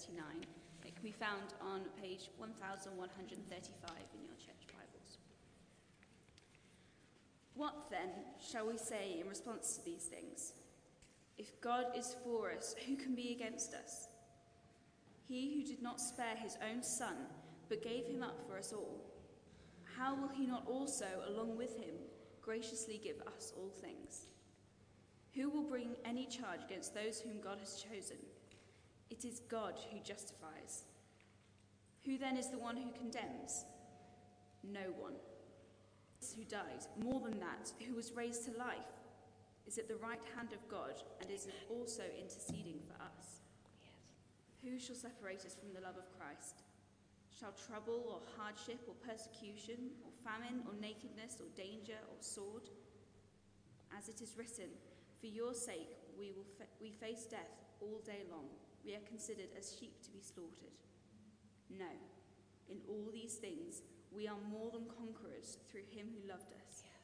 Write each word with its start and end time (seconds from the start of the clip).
39. 0.00 0.24
It 0.86 0.94
can 0.94 1.04
be 1.04 1.12
found 1.12 1.52
on 1.60 1.82
page 2.00 2.30
1135 2.38 3.90
in 4.14 4.24
your 4.24 4.34
church 4.36 4.66
Bibles. 4.68 5.18
What 7.54 7.90
then 7.90 8.08
shall 8.40 8.66
we 8.66 8.78
say 8.78 9.18
in 9.20 9.28
response 9.28 9.76
to 9.76 9.84
these 9.84 10.04
things? 10.04 10.54
If 11.36 11.60
God 11.60 11.86
is 11.94 12.16
for 12.24 12.50
us, 12.50 12.74
who 12.86 12.96
can 12.96 13.14
be 13.14 13.32
against 13.32 13.74
us? 13.74 14.08
He 15.28 15.54
who 15.54 15.62
did 15.66 15.82
not 15.82 16.00
spare 16.00 16.36
his 16.36 16.56
own 16.70 16.82
son, 16.82 17.16
but 17.68 17.82
gave 17.82 18.06
him 18.06 18.22
up 18.22 18.40
for 18.48 18.56
us 18.56 18.72
all, 18.72 19.04
how 19.98 20.14
will 20.14 20.28
he 20.28 20.46
not 20.46 20.66
also, 20.66 21.08
along 21.28 21.58
with 21.58 21.76
him, 21.76 21.94
graciously 22.40 22.98
give 23.02 23.20
us 23.36 23.52
all 23.54 23.70
things? 23.82 24.28
Who 25.34 25.50
will 25.50 25.64
bring 25.68 25.96
any 26.06 26.26
charge 26.26 26.60
against 26.64 26.94
those 26.94 27.20
whom 27.20 27.42
God 27.42 27.58
has 27.60 27.82
chosen? 27.82 28.16
It 29.10 29.24
is 29.24 29.40
God 29.50 29.74
who 29.92 29.98
justifies. 30.00 30.84
Who 32.04 32.16
then 32.16 32.36
is 32.36 32.48
the 32.48 32.58
one 32.58 32.76
who 32.76 32.90
condemns? 32.92 33.64
No 34.64 34.92
one. 34.98 35.14
Who 36.36 36.44
died, 36.44 36.84
more 37.02 37.20
than 37.20 37.40
that, 37.40 37.72
who 37.86 37.94
was 37.94 38.12
raised 38.12 38.44
to 38.44 38.58
life, 38.58 38.92
is 39.66 39.78
at 39.78 39.88
the 39.88 39.96
right 39.96 40.20
hand 40.36 40.52
of 40.52 40.68
God 40.68 41.02
and 41.20 41.30
is 41.30 41.48
also 41.70 42.02
interceding 42.20 42.80
for 42.86 42.94
us. 43.02 43.40
Yes. 43.80 43.92
Who 44.62 44.78
shall 44.78 44.96
separate 44.96 45.44
us 45.46 45.56
from 45.56 45.72
the 45.72 45.80
love 45.80 45.96
of 45.96 46.12
Christ? 46.18 46.62
Shall 47.38 47.54
trouble 47.66 48.04
or 48.04 48.20
hardship 48.36 48.80
or 48.86 48.94
persecution 49.06 49.96
or 50.04 50.12
famine 50.20 50.60
or 50.68 50.74
nakedness 50.80 51.40
or 51.40 51.48
danger 51.56 51.96
or 52.12 52.20
sword? 52.20 52.68
As 53.96 54.08
it 54.08 54.20
is 54.20 54.36
written, 54.36 54.68
for 55.20 55.26
your 55.26 55.54
sake, 55.54 55.96
we, 56.18 56.32
will 56.36 56.48
fa- 56.58 56.68
we 56.80 56.90
face 56.90 57.24
death 57.24 57.64
all 57.80 58.02
day 58.04 58.24
long. 58.30 58.44
We 58.84 58.94
are 58.94 59.04
considered 59.08 59.52
as 59.58 59.76
sheep 59.78 60.02
to 60.04 60.10
be 60.10 60.20
slaughtered. 60.20 60.76
No, 61.70 61.92
in 62.68 62.78
all 62.88 63.10
these 63.12 63.36
things, 63.36 63.82
we 64.10 64.26
are 64.26 64.38
more 64.50 64.70
than 64.70 64.90
conquerors 64.90 65.58
through 65.70 65.86
him 65.90 66.10
who 66.10 66.26
loved 66.26 66.50
us. 66.66 66.82
Yes. 66.82 66.98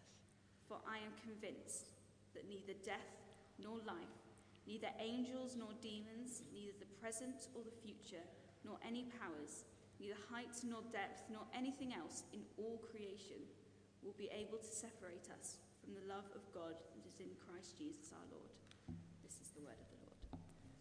For 0.67 0.79
I 0.83 0.99
am 0.99 1.15
convinced 1.23 1.95
that 2.35 2.49
neither 2.49 2.75
death 2.83 3.15
nor 3.63 3.79
life, 3.87 4.19
neither 4.67 4.91
angels 4.99 5.55
nor 5.55 5.71
demons, 5.79 6.43
neither 6.51 6.75
the 6.79 6.91
present 6.99 7.47
or 7.55 7.63
the 7.63 7.79
future, 7.85 8.25
nor 8.65 8.79
any 8.83 9.07
powers, 9.23 9.63
neither 10.01 10.19
height 10.31 10.59
nor 10.67 10.83
depth, 10.91 11.23
nor 11.31 11.47
anything 11.55 11.95
else 11.95 12.25
in 12.35 12.43
all 12.59 12.83
creation 12.91 13.39
will 14.03 14.17
be 14.19 14.31
able 14.35 14.59
to 14.59 14.71
separate 14.71 15.31
us 15.39 15.63
from 15.83 15.95
the 15.95 16.07
love 16.11 16.27
of 16.35 16.43
God 16.51 16.75
that 16.75 17.07
is 17.07 17.19
in 17.23 17.31
Christ 17.47 17.79
Jesus 17.79 18.11
our 18.11 18.27
Lord. 18.31 18.51
This 19.23 19.39
is 19.39 19.55
the 19.55 19.63
word 19.63 19.79
of 19.79 19.89
the 19.91 20.03
Lord. 20.03 20.19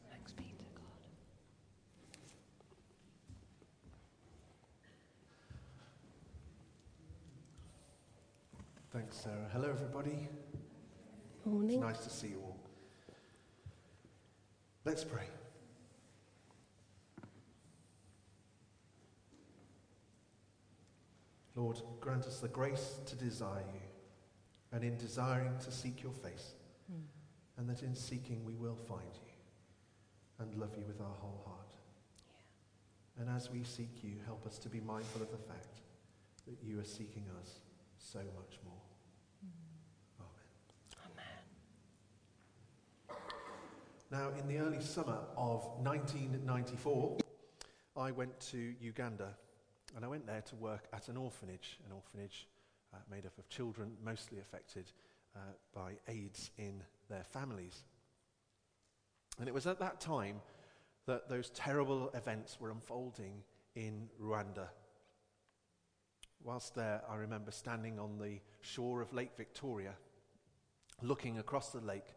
Thanks 0.09 0.33
be 0.33 0.43
to 0.43 0.65
God. 0.73 0.85
Thanks, 8.95 9.17
Sarah. 9.17 9.49
Hello, 9.51 9.69
everybody. 9.69 10.29
Morning. 11.43 11.75
It's 11.75 11.81
nice 11.81 12.05
to 12.05 12.09
see 12.09 12.27
you 12.27 12.39
all. 12.41 12.57
Let's 14.85 15.03
pray. 15.03 15.25
Lord, 21.55 21.81
grant 21.99 22.23
us 22.23 22.39
the 22.39 22.47
grace 22.47 23.01
to 23.07 23.17
desire 23.17 23.65
you 23.73 23.81
and 24.71 24.81
in 24.81 24.95
desiring 24.95 25.57
to 25.65 25.71
seek 25.73 26.01
your 26.01 26.13
face, 26.13 26.53
mm. 26.89 27.01
and 27.57 27.69
that 27.69 27.83
in 27.83 27.93
seeking 27.93 28.45
we 28.45 28.53
will 28.53 28.77
find 28.87 29.11
you 29.13 29.33
and 30.39 30.55
love 30.55 30.71
you 30.77 30.85
with 30.87 31.01
our 31.01 31.15
whole 31.19 31.43
heart. 31.45 31.73
Yeah. 33.17 33.23
And 33.23 33.35
as 33.35 33.51
we 33.51 33.65
seek 33.65 34.05
you, 34.05 34.13
help 34.25 34.47
us 34.47 34.57
to 34.59 34.69
be 34.69 34.79
mindful 34.79 35.21
of 35.21 35.31
the 35.31 35.37
fact 35.37 35.81
that 36.47 36.55
you 36.63 36.79
are 36.79 36.85
seeking 36.85 37.25
us 37.41 37.59
so 37.97 38.19
much 38.19 38.59
more. 38.63 38.73
Mm. 39.43 40.27
Amen. 41.05 41.25
Amen. 43.09 43.19
Now, 44.15 44.31
in 44.39 44.47
the 44.47 44.59
early 44.59 44.79
summer 44.79 45.17
of 45.35 45.65
1994, 45.83 47.17
I 47.97 48.11
went 48.11 48.39
to 48.51 48.73
Uganda 48.79 49.27
and 49.93 50.05
I 50.05 50.07
went 50.07 50.25
there 50.25 50.39
to 50.39 50.55
work 50.55 50.87
at 50.93 51.09
an 51.09 51.17
orphanage, 51.17 51.81
an 51.85 51.91
orphanage 51.91 52.47
uh, 52.93 52.99
made 53.11 53.25
up 53.25 53.37
of 53.37 53.49
children 53.49 53.91
mostly 54.01 54.39
affected 54.39 54.85
uh, 55.35 55.39
by 55.73 55.95
AIDS 56.07 56.51
in 56.57 56.81
their 57.09 57.25
families. 57.25 57.83
And 59.37 59.49
it 59.49 59.53
was 59.53 59.67
at 59.67 59.79
that 59.79 59.99
time 59.99 60.39
that 61.07 61.27
those 61.27 61.49
terrible 61.49 62.09
events 62.13 62.57
were 62.57 62.71
unfolding 62.71 63.43
in 63.75 64.07
Rwanda. 64.17 64.69
Whilst 66.41 66.73
there, 66.73 67.01
I 67.09 67.17
remember 67.17 67.51
standing 67.51 67.99
on 67.99 68.17
the 68.17 68.39
shore 68.61 69.01
of 69.01 69.11
Lake 69.11 69.35
Victoria, 69.35 69.95
looking 71.01 71.37
across 71.37 71.71
the 71.71 71.81
lake 71.81 72.13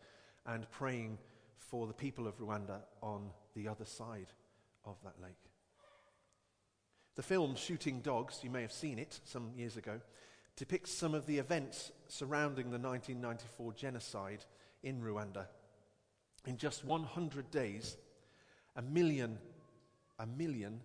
and 0.47 0.71
praying 0.71 1.19
for 1.59 1.87
the 1.87 1.93
people 1.93 2.27
of 2.27 2.39
Rwanda 2.39 2.81
on 3.03 3.31
the 3.55 3.69
other 3.69 3.85
side 3.85 4.29
of 4.85 4.97
that 5.05 5.21
lake. 5.23 5.35
The 7.17 7.23
film 7.23 7.57
Shooting 7.57 8.01
Dogs, 8.01 8.41
you 8.43 8.51
may 8.51 8.63
have 8.63 8.73
seen 8.73 8.99
it 8.99 9.21
some 9.25 9.51
years 9.57 9.77
ago, 9.77 10.01
depicts 10.57 10.93
some 10.93 11.15
of 11.15 11.27
the 11.27 11.39
events 11.39 11.93
surrounding 12.09 12.71
the 12.71 12.79
1994 12.79 13.73
genocide 13.73 14.45
in 14.83 15.01
Rwanda. 15.03 15.47
In 16.47 16.57
just 16.57 16.85
100 16.85 17.51
days, 17.51 17.97
a 18.77 18.83
million, 18.83 19.39
a 20.19 20.27
million 20.27 20.81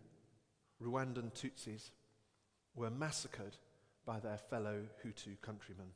Rwandan 0.81 1.31
Tutsis 1.33 1.91
were 2.75 2.89
massacred 2.89 3.55
by 4.05 4.19
their 4.19 4.37
fellow 4.37 4.81
Hutu 5.03 5.39
countrymen, 5.41 5.91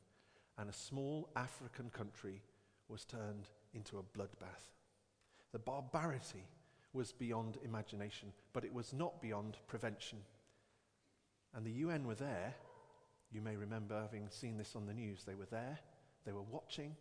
and 0.56 0.70
a 0.70 0.72
small 0.72 1.28
African 1.36 1.90
country 1.90 2.42
was 2.88 3.04
turned 3.04 3.48
into 3.74 3.98
a 3.98 4.18
bloodbath. 4.18 4.72
The 5.52 5.58
barbarity 5.58 6.44
was 6.92 7.12
beyond 7.12 7.58
imagination, 7.64 8.32
but 8.52 8.64
it 8.64 8.72
was 8.72 8.92
not 8.92 9.20
beyond 9.20 9.58
prevention. 9.66 10.18
And 11.54 11.64
the 11.64 11.72
UN 11.72 12.06
were 12.06 12.14
there 12.14 12.54
you 13.30 13.42
may 13.42 13.56
remember 13.56 14.00
having 14.00 14.28
seen 14.30 14.56
this 14.56 14.74
on 14.74 14.86
the 14.86 14.94
news. 14.94 15.24
They 15.24 15.34
were 15.34 15.48
there, 15.50 15.78
they 16.24 16.32
were 16.32 16.42
watching, 16.42 16.96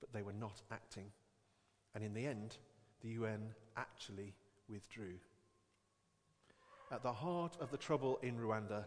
but 0.00 0.12
they 0.12 0.22
were 0.22 0.32
not 0.32 0.62
acting. 0.70 1.10
And 1.94 2.02
in 2.02 2.14
the 2.14 2.26
end, 2.26 2.56
the 3.02 3.10
UN 3.10 3.54
actually 3.76 4.34
withdrew. 4.68 5.14
At 6.90 7.02
the 7.02 7.12
heart 7.12 7.56
of 7.60 7.70
the 7.70 7.76
trouble 7.76 8.18
in 8.22 8.38
Rwanda, 8.38 8.84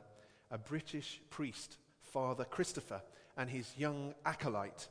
a 0.49 0.57
British 0.57 1.21
priest, 1.29 1.77
Father 2.01 2.45
Christopher, 2.45 3.01
and 3.37 3.49
his 3.49 3.77
young 3.77 4.15
acolyte, 4.25 4.87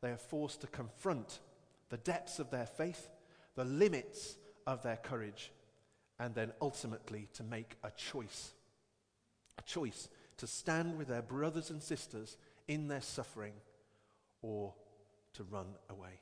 they 0.00 0.10
are 0.10 0.16
forced 0.16 0.62
to 0.62 0.66
confront 0.68 1.40
the 1.88 1.96
depths 1.98 2.38
of 2.38 2.50
their 2.50 2.66
faith, 2.66 3.08
the 3.54 3.64
limits 3.64 4.36
of 4.66 4.82
their 4.82 4.96
courage, 4.96 5.52
and 6.18 6.34
then 6.34 6.52
ultimately 6.60 7.28
to 7.34 7.42
make 7.42 7.76
a 7.84 7.90
choice. 7.90 8.52
A 9.58 9.62
choice 9.62 10.08
to 10.38 10.46
stand 10.46 10.98
with 10.98 11.08
their 11.08 11.22
brothers 11.22 11.70
and 11.70 11.82
sisters 11.82 12.36
in 12.68 12.88
their 12.88 13.00
suffering 13.00 13.54
or 14.42 14.74
to 15.34 15.44
run 15.44 15.66
away. 15.90 16.20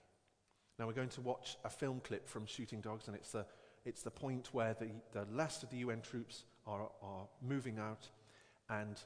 Now, 0.79 0.87
we're 0.87 0.93
going 0.93 1.09
to 1.11 1.21
watch 1.21 1.57
a 1.65 1.71
film 1.71 2.01
clip 2.03 2.29
from 2.29 2.47
Shooting 2.47 2.81
Dogs, 2.81 3.07
and 3.07 3.17
it's 3.17 3.31
the, 3.31 3.47
it's 3.85 4.03
the 4.03 4.11
point 4.11 4.49
where 4.53 4.75
the, 4.75 4.91
the 5.13 5.27
last 5.33 5.63
of 5.63 5.71
the 5.71 5.79
UN 5.79 6.01
troops 6.01 6.45
are, 6.67 6.91
are 7.03 7.29
moving 7.41 7.79
out, 7.79 8.09
and 8.69 9.01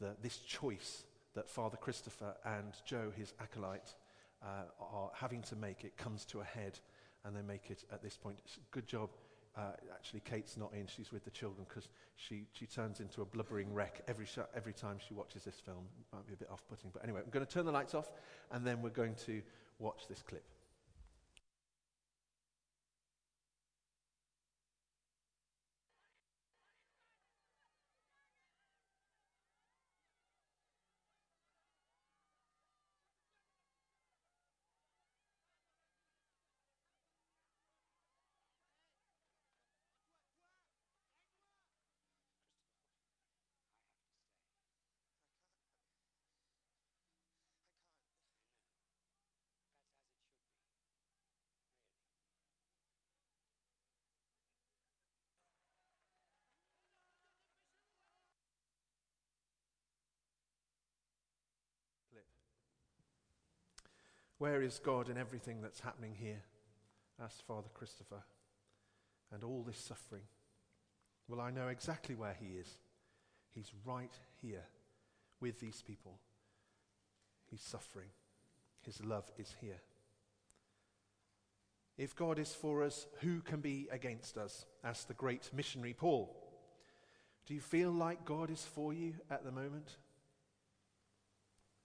the, 0.00 0.16
this 0.22 0.38
choice 0.38 1.04
that 1.34 1.48
Father 1.48 1.76
Christopher 1.76 2.34
and 2.44 2.74
Joe, 2.84 3.10
his 3.16 3.32
acolyte, 3.40 3.94
uh, 4.44 4.64
are 4.80 5.10
having 5.14 5.42
to 5.42 5.56
make, 5.56 5.84
it 5.84 5.96
comes 5.96 6.24
to 6.26 6.40
a 6.40 6.44
head, 6.44 6.78
and 7.24 7.34
they 7.36 7.42
make 7.42 7.70
it 7.70 7.84
at 7.92 8.02
this 8.02 8.16
point. 8.16 8.38
It's 8.44 8.56
a 8.56 8.60
good 8.70 8.86
job 8.86 9.10
uh, 9.56 9.70
actually, 9.92 10.20
Kate's 10.20 10.56
not 10.56 10.72
in. 10.74 10.86
She's 10.86 11.12
with 11.12 11.24
the 11.24 11.30
children 11.30 11.64
because 11.68 11.88
she, 12.16 12.46
she 12.52 12.66
turns 12.66 13.00
into 13.00 13.22
a 13.22 13.24
blubbering 13.24 13.72
wreck 13.72 14.02
every, 14.08 14.26
sh- 14.26 14.38
every 14.54 14.72
time 14.72 14.96
she 15.06 15.14
watches 15.14 15.44
this 15.44 15.60
film. 15.60 15.84
Might 16.12 16.26
be 16.26 16.34
a 16.34 16.36
bit 16.36 16.48
off 16.50 16.64
putting. 16.68 16.90
But 16.92 17.04
anyway, 17.04 17.20
I'm 17.24 17.30
going 17.30 17.46
to 17.46 17.52
turn 17.52 17.64
the 17.64 17.72
lights 17.72 17.94
off 17.94 18.10
and 18.50 18.66
then 18.66 18.82
we're 18.82 18.90
going 18.90 19.14
to 19.26 19.42
watch 19.78 20.08
this 20.08 20.22
clip. 20.22 20.44
Where 64.44 64.60
is 64.60 64.78
God 64.78 65.08
in 65.08 65.16
everything 65.16 65.62
that's 65.62 65.80
happening 65.80 66.14
here? 66.20 66.42
asked 67.18 67.46
Father 67.46 67.70
Christopher. 67.72 68.22
And 69.32 69.42
all 69.42 69.62
this 69.66 69.78
suffering. 69.78 70.24
Well, 71.26 71.40
I 71.40 71.50
know 71.50 71.68
exactly 71.68 72.14
where 72.14 72.36
he 72.38 72.58
is. 72.58 72.68
He's 73.54 73.72
right 73.86 74.12
here 74.42 74.66
with 75.40 75.60
these 75.60 75.80
people. 75.80 76.18
He's 77.50 77.62
suffering. 77.62 78.10
His 78.82 79.02
love 79.02 79.24
is 79.38 79.54
here. 79.62 79.80
If 81.96 82.14
God 82.14 82.38
is 82.38 82.52
for 82.52 82.82
us, 82.82 83.06
who 83.22 83.40
can 83.40 83.62
be 83.62 83.88
against 83.90 84.36
us? 84.36 84.66
asked 84.84 85.08
the 85.08 85.14
great 85.14 85.48
missionary 85.54 85.94
Paul. 85.94 86.36
Do 87.46 87.54
you 87.54 87.62
feel 87.62 87.92
like 87.92 88.26
God 88.26 88.50
is 88.50 88.62
for 88.62 88.92
you 88.92 89.14
at 89.30 89.42
the 89.42 89.52
moment? 89.52 89.96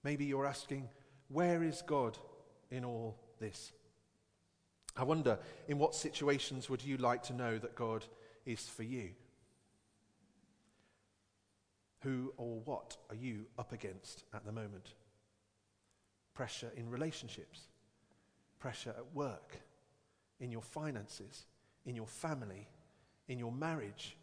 Maybe 0.04 0.26
you're 0.26 0.46
asking, 0.46 0.90
where 1.30 1.64
is 1.64 1.82
God 1.84 2.18
in 2.72 2.86
all 2.86 3.18
this? 3.40 3.72
I 4.96 5.04
wonder, 5.04 5.40
in 5.68 5.78
what 5.78 5.96
situations 5.96 6.70
would 6.70 6.84
you 6.84 6.98
like 6.98 7.24
to 7.24 7.34
know 7.34 7.58
that 7.58 7.76
God 7.76 8.06
is 8.46 8.68
for 8.68 8.84
you? 8.84 9.12
Who 12.02 12.34
or 12.38 12.60
what 12.66 12.98
are 13.10 13.16
you 13.16 13.46
up 13.58 13.72
against 13.72 14.24
at 14.34 14.46
the 14.46 14.52
moment? 14.52 14.94
Pressure 16.34 16.72
in 16.76 16.90
relationships, 16.90 17.68
pressure 18.60 18.94
at 18.98 19.14
work, 19.14 19.60
in 20.40 20.52
your 20.52 20.62
finances, 20.62 21.46
in 21.86 21.96
your 21.96 22.08
family, 22.08 22.68
in 23.28 23.40
your 23.40 23.52
marriage, 23.52 24.18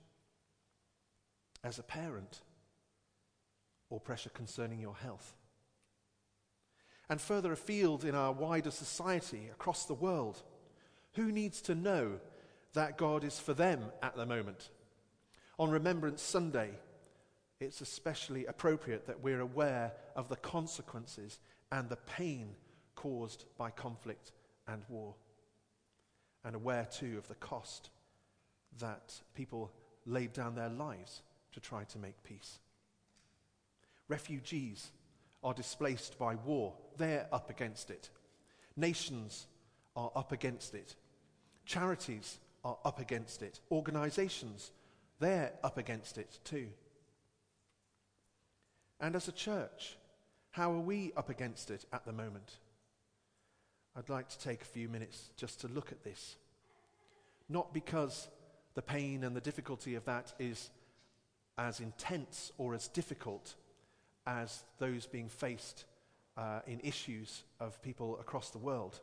as 1.62 1.78
a 1.78 1.82
parent, 1.82 2.40
or 3.90 4.00
pressure 4.00 4.30
concerning 4.30 4.80
your 4.80 4.94
health. 4.94 5.34
And 7.08 7.20
further 7.20 7.52
afield 7.52 8.04
in 8.04 8.14
our 8.14 8.32
wider 8.32 8.70
society, 8.70 9.48
across 9.52 9.84
the 9.84 9.94
world, 9.94 10.42
who 11.14 11.30
needs 11.30 11.60
to 11.62 11.74
know 11.74 12.18
that 12.74 12.98
God 12.98 13.24
is 13.24 13.38
for 13.38 13.54
them 13.54 13.84
at 14.02 14.16
the 14.16 14.26
moment? 14.26 14.70
On 15.58 15.70
Remembrance 15.70 16.20
Sunday, 16.20 16.70
it's 17.60 17.80
especially 17.80 18.46
appropriate 18.46 19.06
that 19.06 19.22
we're 19.22 19.40
aware 19.40 19.92
of 20.14 20.28
the 20.28 20.36
consequences 20.36 21.38
and 21.72 21.88
the 21.88 21.96
pain 21.96 22.50
caused 22.94 23.44
by 23.56 23.70
conflict 23.70 24.32
and 24.68 24.82
war. 24.88 25.14
And 26.44 26.54
aware 26.54 26.86
too 26.90 27.18
of 27.18 27.28
the 27.28 27.34
cost 27.36 27.90
that 28.78 29.14
people 29.34 29.72
laid 30.04 30.32
down 30.32 30.54
their 30.54 30.68
lives 30.68 31.22
to 31.52 31.60
try 31.60 31.84
to 31.84 31.98
make 31.98 32.22
peace. 32.22 32.58
Refugees 34.08 34.92
are 35.46 35.54
displaced 35.54 36.18
by 36.18 36.34
war, 36.34 36.74
they're 36.96 37.28
up 37.32 37.50
against 37.50 37.88
it. 37.88 38.10
Nations 38.76 39.46
are 39.94 40.10
up 40.16 40.32
against 40.32 40.74
it. 40.74 40.96
Charities 41.64 42.38
are 42.64 42.76
up 42.84 42.98
against 42.98 43.42
it. 43.42 43.60
Organizations, 43.70 44.72
they're 45.20 45.52
up 45.62 45.78
against 45.78 46.18
it 46.18 46.40
too. 46.42 46.66
And 48.98 49.14
as 49.14 49.28
a 49.28 49.32
church, 49.32 49.96
how 50.50 50.72
are 50.72 50.80
we 50.80 51.12
up 51.16 51.30
against 51.30 51.70
it 51.70 51.84
at 51.92 52.04
the 52.04 52.12
moment? 52.12 52.56
I'd 53.96 54.08
like 54.08 54.28
to 54.30 54.38
take 54.40 54.62
a 54.62 54.66
few 54.66 54.88
minutes 54.88 55.30
just 55.36 55.60
to 55.60 55.68
look 55.68 55.92
at 55.92 56.02
this. 56.02 56.34
Not 57.48 57.72
because 57.72 58.26
the 58.74 58.82
pain 58.82 59.22
and 59.22 59.36
the 59.36 59.40
difficulty 59.40 59.94
of 59.94 60.04
that 60.06 60.32
is 60.40 60.70
as 61.56 61.78
intense 61.78 62.50
or 62.58 62.74
as 62.74 62.88
difficult 62.88 63.54
as 64.26 64.64
those 64.78 65.06
being 65.06 65.28
faced 65.28 65.84
uh, 66.36 66.60
in 66.66 66.80
issues 66.80 67.44
of 67.60 67.80
people 67.82 68.18
across 68.20 68.50
the 68.50 68.58
world, 68.58 69.00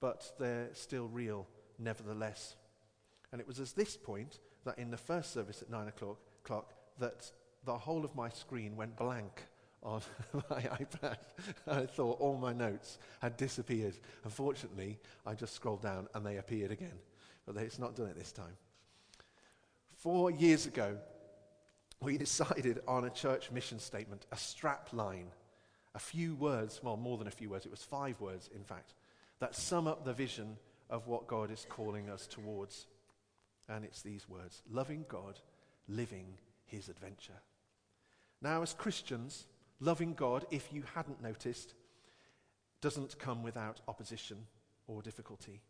but 0.00 0.32
they're 0.38 0.68
still 0.72 1.08
real 1.08 1.46
nevertheless. 1.78 2.56
And 3.32 3.40
it 3.40 3.46
was 3.46 3.60
at 3.60 3.74
this 3.74 3.96
point 3.96 4.38
that 4.64 4.78
in 4.78 4.90
the 4.90 4.96
first 4.96 5.32
service 5.32 5.62
at 5.62 5.70
nine 5.70 5.88
o'clock, 5.88 6.18
clock, 6.44 6.74
that 6.98 7.30
the 7.64 7.76
whole 7.76 8.04
of 8.04 8.14
my 8.14 8.28
screen 8.28 8.76
went 8.76 8.96
blank 8.96 9.44
on 9.82 10.02
my 10.50 10.60
iPad. 10.60 11.16
I 11.66 11.86
thought 11.86 12.20
all 12.20 12.36
my 12.36 12.52
notes 12.52 12.98
had 13.20 13.36
disappeared. 13.36 13.94
Unfortunately, 14.24 14.98
I 15.26 15.34
just 15.34 15.54
scrolled 15.54 15.82
down 15.82 16.08
and 16.14 16.24
they 16.24 16.36
appeared 16.36 16.70
again. 16.70 16.98
But 17.46 17.56
it's 17.56 17.78
not 17.78 17.96
done 17.96 18.06
it 18.06 18.16
this 18.16 18.32
time. 18.32 18.56
Four 19.98 20.30
years 20.30 20.66
ago, 20.66 20.98
we 22.02 22.18
decided 22.18 22.80
on 22.88 23.04
a 23.04 23.10
church 23.10 23.50
mission 23.50 23.78
statement, 23.78 24.26
a 24.32 24.36
strap 24.36 24.88
line, 24.92 25.28
a 25.94 25.98
few 25.98 26.34
words, 26.34 26.80
well, 26.82 26.96
more 26.96 27.18
than 27.18 27.28
a 27.28 27.32
few 27.32 27.50
words, 27.50 27.64
it 27.64 27.70
was 27.70 27.82
five 27.82 28.20
words, 28.20 28.50
in 28.54 28.64
fact, 28.64 28.94
that 29.40 29.54
sum 29.54 29.86
up 29.86 30.04
the 30.04 30.12
vision 30.12 30.56
of 30.90 31.06
what 31.06 31.26
God 31.26 31.50
is 31.50 31.66
calling 31.68 32.08
us 32.10 32.26
towards. 32.26 32.86
And 33.68 33.84
it's 33.84 34.02
these 34.02 34.28
words 34.28 34.62
loving 34.70 35.04
God, 35.08 35.38
living 35.88 36.38
his 36.64 36.88
adventure. 36.88 37.40
Now, 38.40 38.62
as 38.62 38.74
Christians, 38.74 39.46
loving 39.80 40.14
God, 40.14 40.46
if 40.50 40.72
you 40.72 40.82
hadn't 40.94 41.22
noticed, 41.22 41.74
doesn't 42.80 43.18
come 43.18 43.42
without 43.42 43.80
opposition 43.86 44.38
or 44.88 45.02
difficulty. 45.02 45.60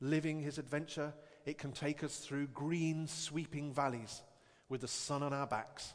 Living 0.00 0.40
his 0.40 0.58
adventure, 0.58 1.12
it 1.44 1.58
can 1.58 1.72
take 1.72 2.04
us 2.04 2.18
through 2.18 2.46
green, 2.48 3.06
sweeping 3.08 3.72
valleys 3.72 4.22
with 4.70 4.80
the 4.80 4.88
sun 4.88 5.22
on 5.22 5.34
our 5.34 5.46
backs, 5.46 5.92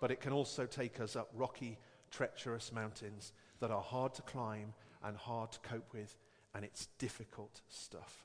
but 0.00 0.10
it 0.10 0.20
can 0.20 0.32
also 0.32 0.66
take 0.66 0.98
us 0.98 1.14
up 1.14 1.30
rocky, 1.36 1.78
treacherous 2.10 2.72
mountains 2.72 3.32
that 3.60 3.70
are 3.70 3.82
hard 3.82 4.14
to 4.14 4.22
climb 4.22 4.72
and 5.04 5.16
hard 5.16 5.52
to 5.52 5.60
cope 5.60 5.92
with, 5.92 6.18
and 6.54 6.64
it's 6.64 6.88
difficult 6.98 7.60
stuff. 7.68 8.24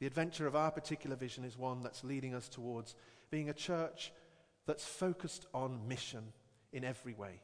The 0.00 0.06
adventure 0.06 0.46
of 0.46 0.54
our 0.54 0.70
particular 0.70 1.16
vision 1.16 1.44
is 1.44 1.56
one 1.56 1.82
that's 1.82 2.04
leading 2.04 2.34
us 2.34 2.48
towards 2.48 2.94
being 3.30 3.48
a 3.48 3.54
church 3.54 4.12
that's 4.66 4.84
focused 4.84 5.46
on 5.54 5.88
mission 5.88 6.32
in 6.72 6.84
every 6.84 7.14
way. 7.14 7.40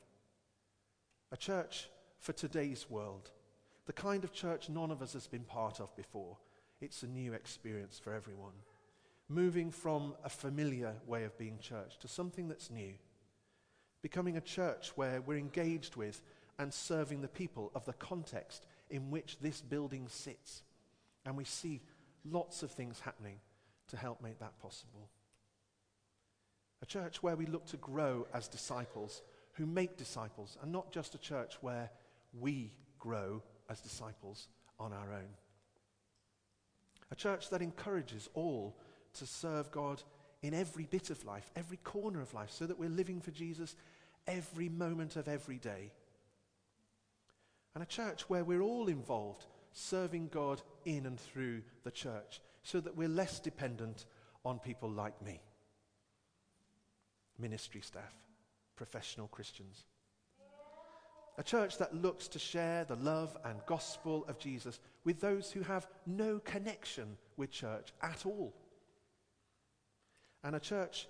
A 1.33 1.37
church 1.37 1.89
for 2.19 2.33
today's 2.33 2.89
world. 2.89 3.31
The 3.87 3.93
kind 3.93 4.25
of 4.25 4.33
church 4.33 4.69
none 4.69 4.91
of 4.91 5.03
us 5.03 5.15
has 5.15 5.27
been 5.27 5.45
part 5.45 5.81
of 5.81 5.95
before. 5.97 6.37
It's 6.81 7.03
a 7.03 7.09
new 7.09 7.33
experience 7.33 7.99
for 7.99 8.13
everyone. 8.13 8.53
Moving 9.29 9.71
from 9.71 10.15
a 10.23 10.29
familiar 10.29 10.95
way 11.07 11.25
of 11.25 11.37
being 11.39 11.59
church 11.59 11.99
to 12.01 12.09
something 12.09 12.49
that's 12.49 12.71
new. 12.71 12.93
Becoming 14.03 14.37
a 14.37 14.43
church 14.43 14.93
where 14.97 15.21
we're 15.23 15.39
engaged 15.39 15.97
with 15.97 16.23
and 16.59 16.73
serving 16.73 17.23
the 17.23 17.29
people 17.29 17.71
of 17.75 17.85
the 17.85 17.95
context 17.95 18.67
in 18.91 19.11
which 19.11 19.39
this 19.41 19.61
building 19.61 20.09
sits. 20.09 20.63
And 21.25 21.37
we 21.37 21.45
see 21.45 21.81
lots 22.25 22.63
of 22.63 22.71
things 22.71 23.01
happening 23.01 23.39
to 23.89 23.97
help 23.97 24.23
make 24.23 24.39
that 24.41 24.59
possible. 24.61 25.09
A 26.83 26.87
church 26.87 27.23
where 27.23 27.37
we 27.37 27.47
look 27.47 27.67
to 27.67 27.79
grow 27.79 28.27
as 28.35 28.47
disciples 28.47 29.23
who 29.55 29.67
make 29.67 29.97
disciples, 29.97 30.59
and 30.63 30.73
not 30.73 30.93
just 30.93 31.15
a 31.15 31.19
church 31.19 31.57
where 31.61 31.91
we 32.39 32.73
grow 32.99 33.43
as 33.71 33.81
disciples 33.81 34.49
on 34.81 34.93
our 34.93 35.13
own. 35.13 35.29
A 37.11 37.15
church 37.15 37.51
that 37.51 37.63
encourages 37.63 38.29
all 38.35 38.77
to 39.15 39.27
serve 39.27 39.71
God 39.71 40.03
in 40.43 40.55
every 40.55 40.85
bit 40.85 41.11
of 41.11 41.25
life, 41.25 41.51
every 41.57 41.79
corner 41.79 42.21
of 42.21 42.35
life, 42.35 42.51
so 42.51 42.67
that 42.67 42.79
we're 42.79 42.89
living 42.89 43.21
for 43.21 43.31
Jesus 43.31 43.77
every 44.27 44.69
moment 44.69 45.17
of 45.17 45.29
every 45.29 45.59
day. 45.59 45.91
And 47.75 47.83
a 47.83 47.87
church 47.87 48.29
where 48.29 48.45
we're 48.45 48.63
all 48.63 48.89
involved, 48.89 49.47
serving 49.73 50.29
God 50.29 50.63
in 50.85 51.07
and 51.07 51.19
through 51.19 51.63
the 51.83 51.91
church, 51.91 52.41
so 52.63 52.81
that 52.81 52.97
we're 52.97 53.09
less 53.09 53.41
dependent 53.41 54.07
on 54.45 54.59
people 54.59 54.91
like 54.91 55.21
me 55.23 55.41
ministry 57.39 57.81
staff, 57.81 58.15
professional 58.77 59.27
Christians. 59.29 59.85
A 61.37 61.43
church 61.43 61.79
that 61.79 61.95
looks 61.95 62.29
to 62.29 62.39
share 62.39 62.85
the 62.85 62.95
love 62.97 63.37
and 63.45 63.59
gospel 63.67 64.25
of 64.29 64.39
Jesus 64.39 64.79
with 65.05 65.21
those 65.21 65.51
who 65.51 65.63
have 65.63 65.89
no 66.07 66.39
connection 66.39 67.17
with 67.37 67.51
church 67.51 67.93
at 68.03 68.25
all. 68.25 68.55
And 70.45 70.55
a 70.55 70.61
church 70.61 71.09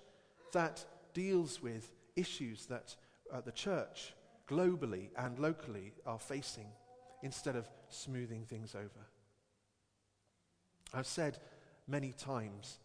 that 0.53 0.83
deals 1.13 1.61
with 1.61 1.93
issues 2.15 2.65
that 2.67 2.95
uh, 3.31 3.41
the 3.41 3.51
church 3.51 4.13
globally 4.47 5.09
and 5.17 5.37
locally 5.37 5.93
are 6.05 6.19
facing 6.19 6.67
instead 7.21 7.55
of 7.55 7.69
smoothing 7.89 8.45
things 8.45 8.75
over. 8.75 9.05
I've 10.93 11.07
said 11.07 11.39
many 11.87 12.13
times 12.13 12.79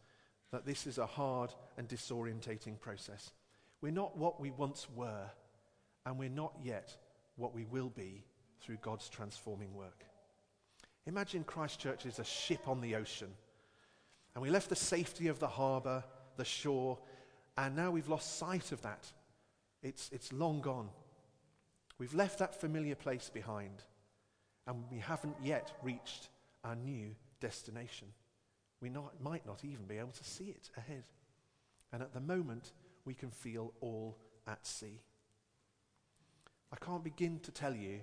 that 0.50 0.66
this 0.66 0.87
is 0.87 0.99
a 0.99 1.07
hard 1.07 1.54
and 1.78 1.88
disorientating 1.88 2.80
process. 2.80 3.30
We're 3.80 3.92
not 3.92 4.16
what 4.16 4.40
we 4.40 4.50
once 4.50 4.88
were, 4.95 5.30
and 6.04 6.19
we're 6.19 6.28
not 6.28 6.54
yet 6.62 6.97
what 7.37 7.54
we 7.54 7.64
will 7.64 7.90
be 7.90 8.25
through 8.61 8.78
God's 8.83 9.09
transforming 9.09 9.75
work. 9.75 10.04
Imagine 11.07 11.45
Christchurch 11.45 12.04
is 12.04 12.19
a 12.19 12.25
ship 12.25 12.69
on 12.69 12.80
the 12.80 12.97
ocean, 12.97 13.30
and 14.35 14.42
we 14.42 14.50
left 14.50 14.69
the 14.69 14.76
safety 14.76 15.28
of 15.28 15.38
the 15.38 15.49
harbour, 15.49 16.04
the 16.37 16.44
shore, 16.44 16.99
and 17.56 17.76
now 17.76 17.90
we've 17.90 18.08
lost 18.08 18.38
sight 18.38 18.72
of 18.72 18.82
that. 18.82 19.06
It's, 19.82 20.10
it's 20.12 20.32
long 20.32 20.60
gone. 20.60 20.88
We've 21.99 22.14
left 22.14 22.38
that 22.38 22.60
familiar 22.60 22.94
place 22.94 23.30
behind, 23.32 23.82
and 24.66 24.84
we 24.90 24.99
haven't 24.99 25.37
yet 25.42 25.72
reached 25.82 26.28
our 26.64 26.76
new 26.76 27.14
destination. 27.40 28.08
We 28.80 28.88
not, 28.88 29.20
might 29.22 29.46
not 29.46 29.64
even 29.64 29.84
be 29.87 29.99
able 29.99 30.12
to 30.12 30.25
see 30.25 30.44
it 30.44 30.70
ahead. 30.76 31.04
And 31.92 32.02
at 32.02 32.14
the 32.14 32.20
moment, 32.20 32.72
we 33.04 33.14
can 33.14 33.30
feel 33.30 33.75
all 33.80 34.16
at 34.46 34.66
sea. 34.66 35.00
I 36.72 36.76
can't 36.76 37.04
begin 37.04 37.40
to 37.40 37.50
tell 37.50 37.75
you 37.75 38.00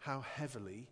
how 0.00 0.20
heavily 0.20 0.88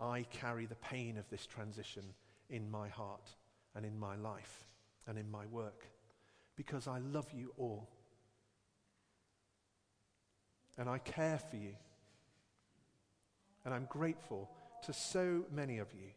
I 0.00 0.24
carry 0.30 0.66
the 0.66 0.74
pain 0.76 1.16
of 1.18 1.28
this 1.30 1.46
transition 1.46 2.02
in 2.48 2.70
my 2.70 2.88
heart 2.88 3.30
and 3.74 3.84
in 3.84 3.98
my 3.98 4.16
life 4.16 4.66
and 5.06 5.18
in 5.18 5.30
my 5.30 5.46
work 5.46 5.86
because 6.64 6.86
I 6.86 6.98
love 6.98 7.26
you 7.34 7.52
all. 7.58 7.88
And 10.78 10.88
I 10.88 10.98
care 10.98 11.40
for 11.50 11.56
you. 11.56 11.74
And 13.64 13.74
I'm 13.74 13.86
grateful 13.86 14.48
to 14.84 14.92
so 14.92 15.44
many 15.50 15.78
of 15.78 15.92
you 15.92 16.10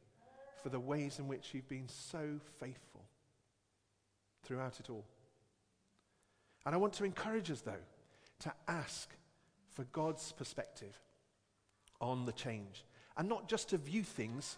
for 0.61 0.69
the 0.69 0.79
ways 0.79 1.17
in 1.17 1.27
which 1.27 1.49
you've 1.53 1.67
been 1.67 1.89
so 1.89 2.39
faithful 2.59 3.03
throughout 4.43 4.79
it 4.79 4.91
all. 4.91 5.03
And 6.63 6.75
I 6.75 6.77
want 6.77 6.93
to 6.93 7.05
encourage 7.05 7.49
us, 7.49 7.61
though, 7.61 7.73
to 8.41 8.53
ask 8.67 9.09
for 9.71 9.83
God's 9.85 10.31
perspective 10.31 10.95
on 11.99 12.27
the 12.27 12.33
change. 12.33 12.85
And 13.17 13.27
not 13.27 13.49
just 13.49 13.69
to 13.69 13.79
view 13.79 14.03
things 14.03 14.57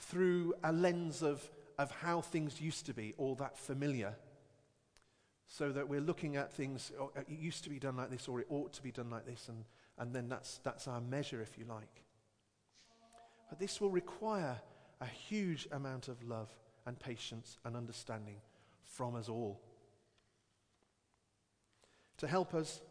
through 0.00 0.54
a 0.64 0.72
lens 0.72 1.22
of, 1.22 1.48
of 1.78 1.92
how 1.92 2.22
things 2.22 2.60
used 2.60 2.86
to 2.86 2.94
be, 2.94 3.14
all 3.18 3.36
that 3.36 3.56
familiar. 3.56 4.16
So 5.50 5.72
that 5.72 5.88
we're 5.88 6.02
looking 6.02 6.36
at 6.36 6.52
things, 6.52 6.92
oh, 7.00 7.10
uh, 7.16 7.20
it 7.20 7.38
used 7.38 7.64
to 7.64 7.70
be 7.70 7.78
done 7.78 7.96
like 7.96 8.10
this, 8.10 8.28
or 8.28 8.38
it 8.40 8.46
ought 8.50 8.72
to 8.74 8.82
be 8.82 8.92
done 8.92 9.08
like 9.08 9.24
this, 9.24 9.48
and, 9.48 9.64
and 9.98 10.14
then 10.14 10.28
that's, 10.28 10.58
that's 10.62 10.86
our 10.86 11.00
measure, 11.00 11.40
if 11.40 11.58
you 11.58 11.64
like. 11.64 12.04
But 13.48 13.58
this 13.58 13.80
will 13.80 13.90
require 13.90 14.60
a 15.00 15.06
huge 15.06 15.66
amount 15.72 16.08
of 16.08 16.22
love 16.22 16.50
and 16.86 16.98
patience 16.98 17.56
and 17.64 17.76
understanding 17.76 18.36
from 18.84 19.16
us 19.16 19.30
all. 19.30 19.58
To 22.18 22.26
help 22.26 22.54
us, 22.54 22.82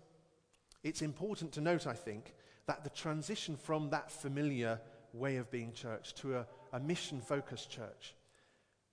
it's 0.83 1.03
important 1.03 1.51
to 1.53 1.61
note, 1.61 1.85
I 1.85 1.93
think, 1.93 2.33
that 2.65 2.83
the 2.83 2.89
transition 2.89 3.55
from 3.55 3.91
that 3.91 4.11
familiar 4.11 4.79
way 5.13 5.37
of 5.37 5.51
being 5.51 5.73
church 5.73 6.15
to 6.15 6.37
a, 6.37 6.47
a 6.73 6.79
mission 6.79 7.21
focused 7.21 7.69
church, 7.69 8.15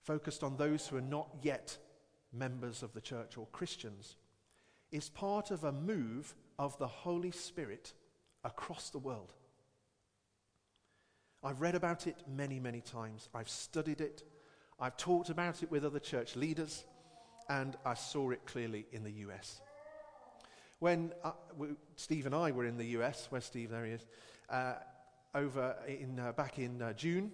focused 0.02 0.42
on 0.42 0.56
those 0.56 0.86
who 0.86 0.96
are 0.96 1.02
not 1.02 1.28
yet 1.42 1.78
members 2.34 2.82
of 2.82 2.92
the 2.92 3.00
church 3.00 3.36
or 3.36 3.46
Christians, 3.52 4.16
is 4.92 5.08
part 5.08 5.50
of 5.50 5.64
a 5.64 5.72
move 5.72 6.34
of 6.58 6.78
the 6.78 6.86
Holy 6.86 7.30
Spirit 7.30 7.92
across 8.44 8.90
the 8.90 8.98
world. 8.98 9.32
I've 11.42 11.60
read 11.60 11.74
about 11.74 12.06
it 12.06 12.16
many, 12.28 12.58
many 12.58 12.80
times. 12.80 13.28
I've 13.34 13.48
studied 13.48 14.00
it. 14.00 14.22
I've 14.80 14.96
talked 14.96 15.28
about 15.28 15.62
it 15.62 15.70
with 15.70 15.84
other 15.84 15.98
church 15.98 16.36
leaders, 16.36 16.84
and 17.48 17.76
I 17.84 17.94
saw 17.94 18.30
it 18.30 18.46
clearly 18.46 18.86
in 18.92 19.04
the 19.04 19.10
US. 19.28 19.60
When 20.78 21.12
uh, 21.22 21.32
we, 21.56 21.68
Steve 21.96 22.26
and 22.26 22.34
I 22.34 22.50
were 22.50 22.64
in 22.64 22.76
the 22.76 22.86
US, 22.98 23.26
where 23.30 23.40
Steve, 23.40 23.70
there 23.70 23.84
he 23.84 23.92
is, 23.92 24.06
uh, 24.48 24.74
over 25.34 25.76
in, 25.86 26.18
uh, 26.18 26.32
back 26.32 26.58
in 26.58 26.80
uh, 26.80 26.92
June, 26.92 27.32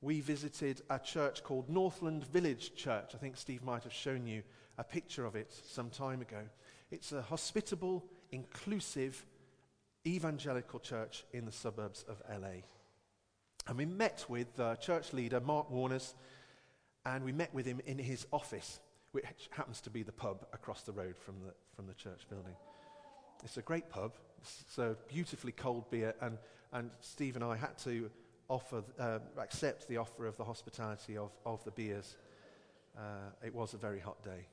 we 0.00 0.20
visited 0.20 0.82
a 0.90 0.98
church 0.98 1.42
called 1.42 1.68
Northland 1.68 2.24
Village 2.26 2.74
Church. 2.74 3.12
I 3.14 3.18
think 3.18 3.36
Steve 3.36 3.62
might 3.62 3.82
have 3.84 3.92
shown 3.92 4.26
you 4.26 4.42
a 4.78 4.84
picture 4.84 5.24
of 5.24 5.36
it 5.36 5.52
some 5.66 5.90
time 5.90 6.20
ago. 6.20 6.42
It's 6.90 7.12
a 7.12 7.22
hospitable, 7.22 8.04
inclusive, 8.30 9.24
evangelical 10.06 10.78
church 10.80 11.24
in 11.32 11.46
the 11.46 11.52
suburbs 11.52 12.04
of 12.08 12.22
LA. 12.30 12.62
And 13.66 13.78
we 13.78 13.86
met 13.86 14.24
with 14.28 14.60
uh, 14.60 14.76
church 14.76 15.12
leader 15.12 15.40
Mark 15.40 15.70
Warners, 15.70 16.14
and 17.04 17.24
we 17.24 17.32
met 17.32 17.52
with 17.52 17.66
him 17.66 17.80
in 17.86 17.98
his 17.98 18.26
office, 18.32 18.80
which 19.12 19.24
happens 19.50 19.80
to 19.82 19.90
be 19.90 20.02
the 20.02 20.12
pub 20.12 20.46
across 20.52 20.82
the 20.82 20.92
road 20.92 21.16
from 21.16 21.34
the, 21.44 21.52
from 21.74 21.86
the 21.86 21.94
church 21.94 22.28
building. 22.28 22.54
It's 23.42 23.56
a 23.56 23.62
great 23.62 23.88
pub. 23.88 24.12
A 24.78 24.94
beautifully 25.08 25.50
cold 25.50 25.90
beer, 25.90 26.14
and, 26.20 26.38
and 26.72 26.90
Steve 27.00 27.34
and 27.34 27.44
I 27.44 27.56
had 27.56 27.76
to 27.78 28.10
offer, 28.48 28.82
uh, 28.98 29.18
accept 29.38 29.88
the 29.88 29.96
offer 29.96 30.26
of 30.26 30.36
the 30.36 30.44
hospitality 30.44 31.16
of, 31.16 31.30
of 31.44 31.64
the 31.64 31.70
beers. 31.70 32.16
Uh, 32.96 33.30
it 33.44 33.54
was 33.54 33.74
a 33.74 33.76
very 33.76 34.00
hot 34.00 34.22
day. 34.22 34.46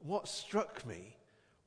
What 0.00 0.28
struck 0.28 0.86
me 0.86 1.16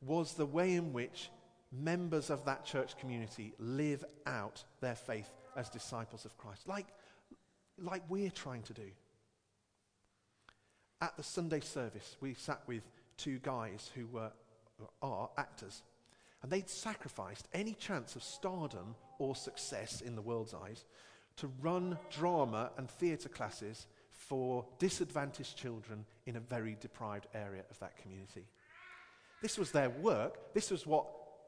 was 0.02 0.34
the 0.34 0.46
way 0.46 0.74
in 0.74 0.94
which 0.94 1.30
members 1.72 2.30
of 2.30 2.46
that 2.46 2.66
church 2.66 2.98
community 2.98 3.54
live 3.60 4.04
out 4.26 4.64
their 4.82 4.96
faith 4.96 5.30
as 5.56 5.70
disciples 5.70 6.26
of 6.26 6.38
Christ, 6.38 6.68
like, 6.68 6.88
like 7.78 8.04
we're 8.10 8.30
trying 8.30 8.64
to 8.64 8.74
do. 8.74 8.90
At 11.02 11.16
the 11.18 11.24
Sunday 11.24 11.60
service, 11.60 12.18
we 12.22 12.34
sat 12.34 12.62
with 12.68 12.84
two 13.18 13.40
guys 13.40 13.90
who 13.96 14.08
were, 14.08 14.32
are 15.02 15.30
actors, 15.38 15.82
and 16.46 16.52
they'd 16.52 16.70
sacrificed 16.70 17.48
any 17.56 17.74
chance 17.74 18.16
of 18.16 18.22
stardom 18.22 18.94
or 19.18 19.36
success 19.36 20.02
in 20.02 20.16
the 20.16 20.22
world's 20.22 20.54
eyes 20.54 20.86
to 21.38 21.50
run 21.60 21.98
drama 22.12 22.70
and 22.78 22.88
theatre 22.88 23.30
classes 23.30 23.88
for 24.12 24.64
disadvantaged 24.78 25.58
children 25.58 26.06
in 26.28 26.36
a 26.36 26.40
very 26.40 26.78
deprived 26.80 27.26
area 27.34 27.64
of 27.72 27.80
that 27.80 27.98
community. 27.98 28.46
This 29.42 29.58
was 29.58 29.72
their 29.72 29.90
work, 29.90 30.54
this 30.54 30.70
was 30.70 30.86
what 30.86 31.08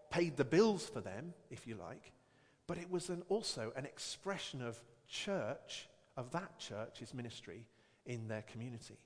paid 0.10 0.36
the 0.36 0.44
bills 0.44 0.90
for 0.90 1.00
them, 1.00 1.32
if 1.52 1.68
you 1.68 1.76
like, 1.76 2.12
but 2.66 2.80
it 2.80 2.90
was 2.90 3.10
an, 3.10 3.22
also 3.30 3.72
an 3.76 3.86
expression 3.86 4.64
of 4.64 4.84
church, 5.08 5.90
of 6.18 6.32
that 6.32 6.58
church's 6.58 7.14
ministry 7.14 7.68
in 8.08 8.28
their 8.28 8.42
community. 8.52 8.98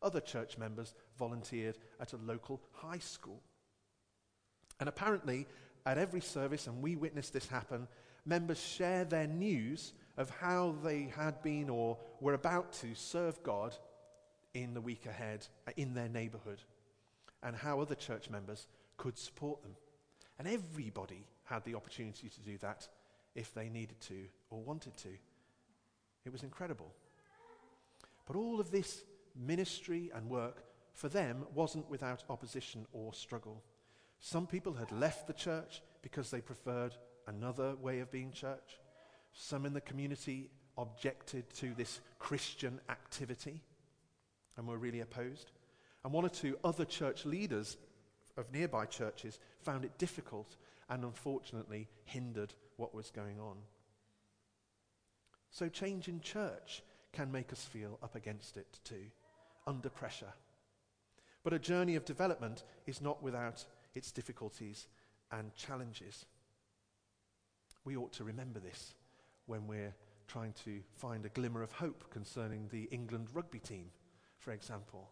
Other 0.00 0.20
church 0.20 0.56
members 0.56 0.94
volunteered 1.18 1.76
at 2.00 2.14
a 2.14 2.18
local 2.24 2.62
high 2.72 2.96
school. 2.96 3.42
And 4.80 4.88
apparently, 4.88 5.46
at 5.86 5.98
every 5.98 6.20
service, 6.20 6.66
and 6.66 6.82
we 6.82 6.96
witnessed 6.96 7.32
this 7.32 7.46
happen, 7.46 7.86
members 8.24 8.60
share 8.60 9.04
their 9.04 9.26
news 9.26 9.92
of 10.16 10.30
how 10.30 10.76
they 10.82 11.12
had 11.16 11.42
been 11.42 11.68
or 11.68 11.98
were 12.20 12.34
about 12.34 12.72
to 12.72 12.94
serve 12.94 13.42
God 13.42 13.74
in 14.54 14.74
the 14.74 14.80
week 14.80 15.06
ahead 15.06 15.46
uh, 15.66 15.72
in 15.76 15.94
their 15.94 16.08
neighborhood, 16.08 16.60
and 17.42 17.56
how 17.56 17.80
other 17.80 17.94
church 17.94 18.30
members 18.30 18.68
could 18.96 19.18
support 19.18 19.62
them. 19.62 19.74
And 20.38 20.48
everybody 20.48 21.26
had 21.44 21.64
the 21.64 21.74
opportunity 21.74 22.28
to 22.28 22.40
do 22.40 22.56
that 22.58 22.88
if 23.34 23.52
they 23.52 23.68
needed 23.68 24.00
to 24.02 24.24
or 24.50 24.62
wanted 24.62 24.96
to. 24.98 25.08
It 26.24 26.32
was 26.32 26.42
incredible. 26.42 26.92
But 28.26 28.36
all 28.36 28.60
of 28.60 28.70
this 28.70 29.04
ministry 29.36 30.10
and 30.14 30.30
work 30.30 30.64
for 30.92 31.08
them 31.08 31.44
wasn't 31.54 31.90
without 31.90 32.22
opposition 32.30 32.86
or 32.92 33.12
struggle. 33.12 33.62
Some 34.20 34.46
people 34.46 34.74
had 34.74 34.90
left 34.92 35.26
the 35.26 35.32
church 35.32 35.82
because 36.02 36.30
they 36.30 36.40
preferred 36.40 36.94
another 37.26 37.74
way 37.76 38.00
of 38.00 38.10
being 38.10 38.32
church. 38.32 38.78
Some 39.32 39.66
in 39.66 39.72
the 39.72 39.80
community 39.80 40.50
objected 40.76 41.52
to 41.54 41.74
this 41.74 42.00
Christian 42.18 42.80
activity 42.88 43.62
and 44.56 44.66
were 44.66 44.78
really 44.78 45.00
opposed. 45.00 45.50
And 46.04 46.12
one 46.12 46.24
or 46.24 46.30
two 46.30 46.58
other 46.64 46.84
church 46.84 47.24
leaders 47.24 47.76
of 48.36 48.52
nearby 48.52 48.86
churches 48.86 49.38
found 49.62 49.84
it 49.84 49.98
difficult 49.98 50.56
and 50.88 51.04
unfortunately 51.04 51.88
hindered 52.04 52.54
what 52.76 52.94
was 52.94 53.10
going 53.10 53.40
on. 53.40 53.56
So, 55.50 55.68
change 55.68 56.08
in 56.08 56.20
church 56.20 56.82
can 57.12 57.30
make 57.30 57.52
us 57.52 57.64
feel 57.64 57.98
up 58.02 58.16
against 58.16 58.56
it 58.56 58.80
too, 58.84 59.06
under 59.66 59.88
pressure. 59.88 60.32
But 61.44 61.52
a 61.52 61.58
journey 61.58 61.94
of 61.94 62.04
development 62.04 62.64
is 62.86 63.00
not 63.00 63.22
without 63.22 63.64
its 63.94 64.12
difficulties 64.12 64.86
and 65.30 65.54
challenges. 65.54 66.26
We 67.84 67.96
ought 67.96 68.12
to 68.14 68.24
remember 68.24 68.60
this 68.60 68.94
when 69.46 69.66
we're 69.66 69.94
trying 70.26 70.54
to 70.64 70.80
find 70.96 71.24
a 71.26 71.28
glimmer 71.30 71.62
of 71.62 71.72
hope 71.72 72.04
concerning 72.10 72.68
the 72.68 72.84
England 72.84 73.28
rugby 73.34 73.58
team, 73.58 73.90
for 74.38 74.52
example. 74.52 75.10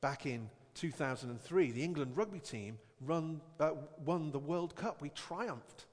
Back 0.00 0.26
in 0.26 0.50
2003, 0.74 1.72
the 1.72 1.82
England 1.82 2.16
rugby 2.16 2.40
team 2.40 2.78
run, 3.00 3.40
uh, 3.58 3.72
won 4.04 4.30
the 4.30 4.38
World 4.38 4.76
Cup. 4.76 5.02
We 5.02 5.10
triumphed. 5.10 5.86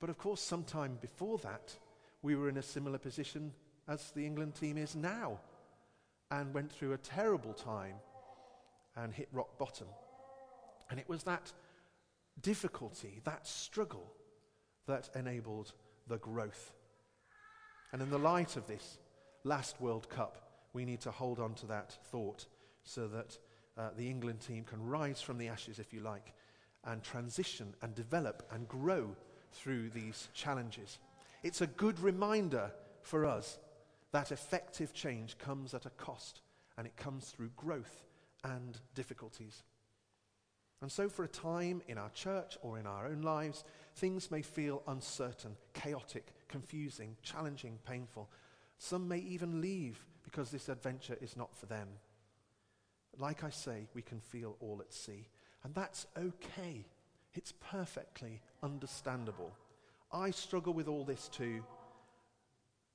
But 0.00 0.10
of 0.10 0.18
course, 0.18 0.40
sometime 0.40 0.98
before 1.00 1.38
that, 1.38 1.74
we 2.22 2.34
were 2.36 2.48
in 2.48 2.56
a 2.56 2.62
similar 2.62 2.98
position 2.98 3.52
as 3.88 4.10
the 4.10 4.24
England 4.24 4.54
team 4.54 4.76
is 4.76 4.94
now 4.94 5.38
and 6.30 6.54
went 6.54 6.72
through 6.72 6.92
a 6.92 6.98
terrible 6.98 7.52
time 7.52 7.96
and 8.96 9.12
hit 9.12 9.28
rock 9.32 9.58
bottom. 9.58 9.86
And 10.92 11.00
it 11.00 11.08
was 11.08 11.22
that 11.22 11.50
difficulty, 12.42 13.22
that 13.24 13.46
struggle, 13.46 14.12
that 14.86 15.08
enabled 15.14 15.72
the 16.06 16.18
growth. 16.18 16.74
And 17.92 18.02
in 18.02 18.10
the 18.10 18.18
light 18.18 18.58
of 18.58 18.66
this 18.66 18.98
last 19.42 19.80
World 19.80 20.10
Cup, 20.10 20.50
we 20.74 20.84
need 20.84 21.00
to 21.00 21.10
hold 21.10 21.40
on 21.40 21.54
to 21.54 21.66
that 21.68 21.96
thought 22.10 22.44
so 22.84 23.08
that 23.08 23.38
uh, 23.78 23.88
the 23.96 24.06
England 24.06 24.40
team 24.42 24.64
can 24.64 24.86
rise 24.86 25.22
from 25.22 25.38
the 25.38 25.48
ashes, 25.48 25.78
if 25.78 25.94
you 25.94 26.00
like, 26.00 26.34
and 26.84 27.02
transition 27.02 27.72
and 27.80 27.94
develop 27.94 28.46
and 28.52 28.68
grow 28.68 29.16
through 29.50 29.88
these 29.88 30.28
challenges. 30.34 30.98
It's 31.42 31.62
a 31.62 31.66
good 31.66 31.98
reminder 32.00 32.70
for 33.00 33.24
us 33.24 33.58
that 34.12 34.30
effective 34.30 34.92
change 34.92 35.38
comes 35.38 35.72
at 35.72 35.86
a 35.86 35.90
cost 35.90 36.42
and 36.76 36.86
it 36.86 36.98
comes 36.98 37.30
through 37.30 37.52
growth 37.56 38.04
and 38.44 38.78
difficulties. 38.94 39.62
And 40.82 40.90
so, 40.90 41.08
for 41.08 41.22
a 41.22 41.28
time 41.28 41.80
in 41.86 41.96
our 41.96 42.10
church 42.10 42.58
or 42.60 42.76
in 42.76 42.88
our 42.88 43.06
own 43.06 43.22
lives, 43.22 43.64
things 43.94 44.32
may 44.32 44.42
feel 44.42 44.82
uncertain, 44.88 45.56
chaotic, 45.74 46.26
confusing, 46.48 47.16
challenging, 47.22 47.78
painful. 47.86 48.28
Some 48.78 49.06
may 49.06 49.18
even 49.18 49.60
leave 49.60 50.04
because 50.24 50.50
this 50.50 50.68
adventure 50.68 51.16
is 51.20 51.36
not 51.36 51.56
for 51.56 51.66
them. 51.66 51.86
Like 53.16 53.44
I 53.44 53.50
say, 53.50 53.86
we 53.94 54.02
can 54.02 54.18
feel 54.18 54.56
all 54.58 54.80
at 54.80 54.92
sea. 54.92 55.28
And 55.62 55.72
that's 55.72 56.08
okay. 56.18 56.84
It's 57.34 57.52
perfectly 57.52 58.40
understandable. 58.60 59.52
I 60.12 60.32
struggle 60.32 60.74
with 60.74 60.88
all 60.88 61.04
this 61.04 61.28
too, 61.28 61.62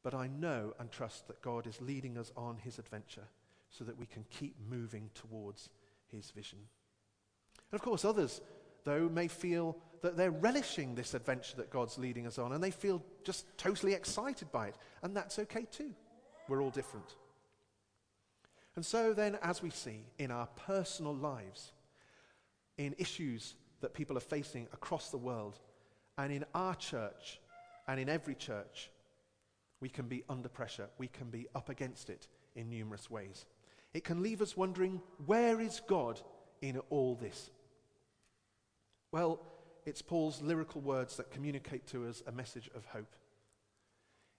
but 0.03 0.13
I 0.13 0.27
know 0.27 0.73
and 0.77 0.91
trust 0.91 1.27
that 1.27 1.41
God 1.41 1.65
is 1.65 1.79
leading 1.81 2.17
us 2.17 2.33
on 2.35 2.57
his 2.57 2.79
adventure 2.79 3.27
so 3.69 3.85
that 3.85 3.97
we 3.97 4.05
can 4.05 4.25
keep 4.29 4.55
moving 4.69 5.09
towards 5.15 5.69
his 6.11 6.31
vision. 6.31 6.59
And 7.71 7.79
of 7.79 7.83
course, 7.83 8.05
others, 8.05 8.41
though, 8.83 9.09
may 9.09 9.27
feel 9.27 9.77
that 10.01 10.15
they're 10.15 10.31
relishing 10.31 10.95
this 10.95 11.13
adventure 11.13 11.57
that 11.57 11.69
God's 11.69 11.97
leading 11.97 12.27
us 12.27 12.37
on 12.37 12.53
and 12.53 12.63
they 12.63 12.71
feel 12.71 13.03
just 13.23 13.45
totally 13.57 13.93
excited 13.93 14.51
by 14.51 14.67
it. 14.67 14.75
And 15.01 15.15
that's 15.15 15.39
okay 15.39 15.65
too. 15.69 15.91
We're 16.47 16.61
all 16.61 16.69
different. 16.69 17.15
And 18.75 18.85
so, 18.85 19.13
then, 19.13 19.37
as 19.41 19.63
we 19.63 19.71
see 19.71 20.05
in 20.19 20.29
our 20.29 20.47
personal 20.67 21.15
lives, 21.15 21.71
in 22.77 22.93
issues 22.99 23.55
that 23.81 23.95
people 23.95 24.15
are 24.17 24.21
facing 24.21 24.67
across 24.71 25.09
the 25.09 25.17
world, 25.17 25.59
and 26.17 26.31
in 26.31 26.45
our 26.53 26.75
church, 26.75 27.39
and 27.87 27.99
in 27.99 28.07
every 28.07 28.35
church, 28.35 28.91
we 29.79 29.89
can 29.89 30.07
be 30.07 30.23
under 30.29 30.49
pressure. 30.49 30.87
We 30.97 31.07
can 31.07 31.29
be 31.29 31.47
up 31.55 31.69
against 31.69 32.09
it 32.09 32.27
in 32.55 32.69
numerous 32.69 33.09
ways. 33.09 33.45
It 33.93 34.03
can 34.03 34.21
leave 34.21 34.41
us 34.41 34.57
wondering 34.57 35.01
where 35.25 35.59
is 35.59 35.81
God 35.87 36.21
in 36.61 36.79
all 36.89 37.15
this? 37.15 37.49
Well, 39.11 39.39
it's 39.85 40.01
Paul's 40.01 40.41
lyrical 40.41 40.81
words 40.81 41.17
that 41.17 41.31
communicate 41.31 41.87
to 41.87 42.07
us 42.07 42.21
a 42.27 42.31
message 42.31 42.69
of 42.75 42.85
hope. 42.85 43.15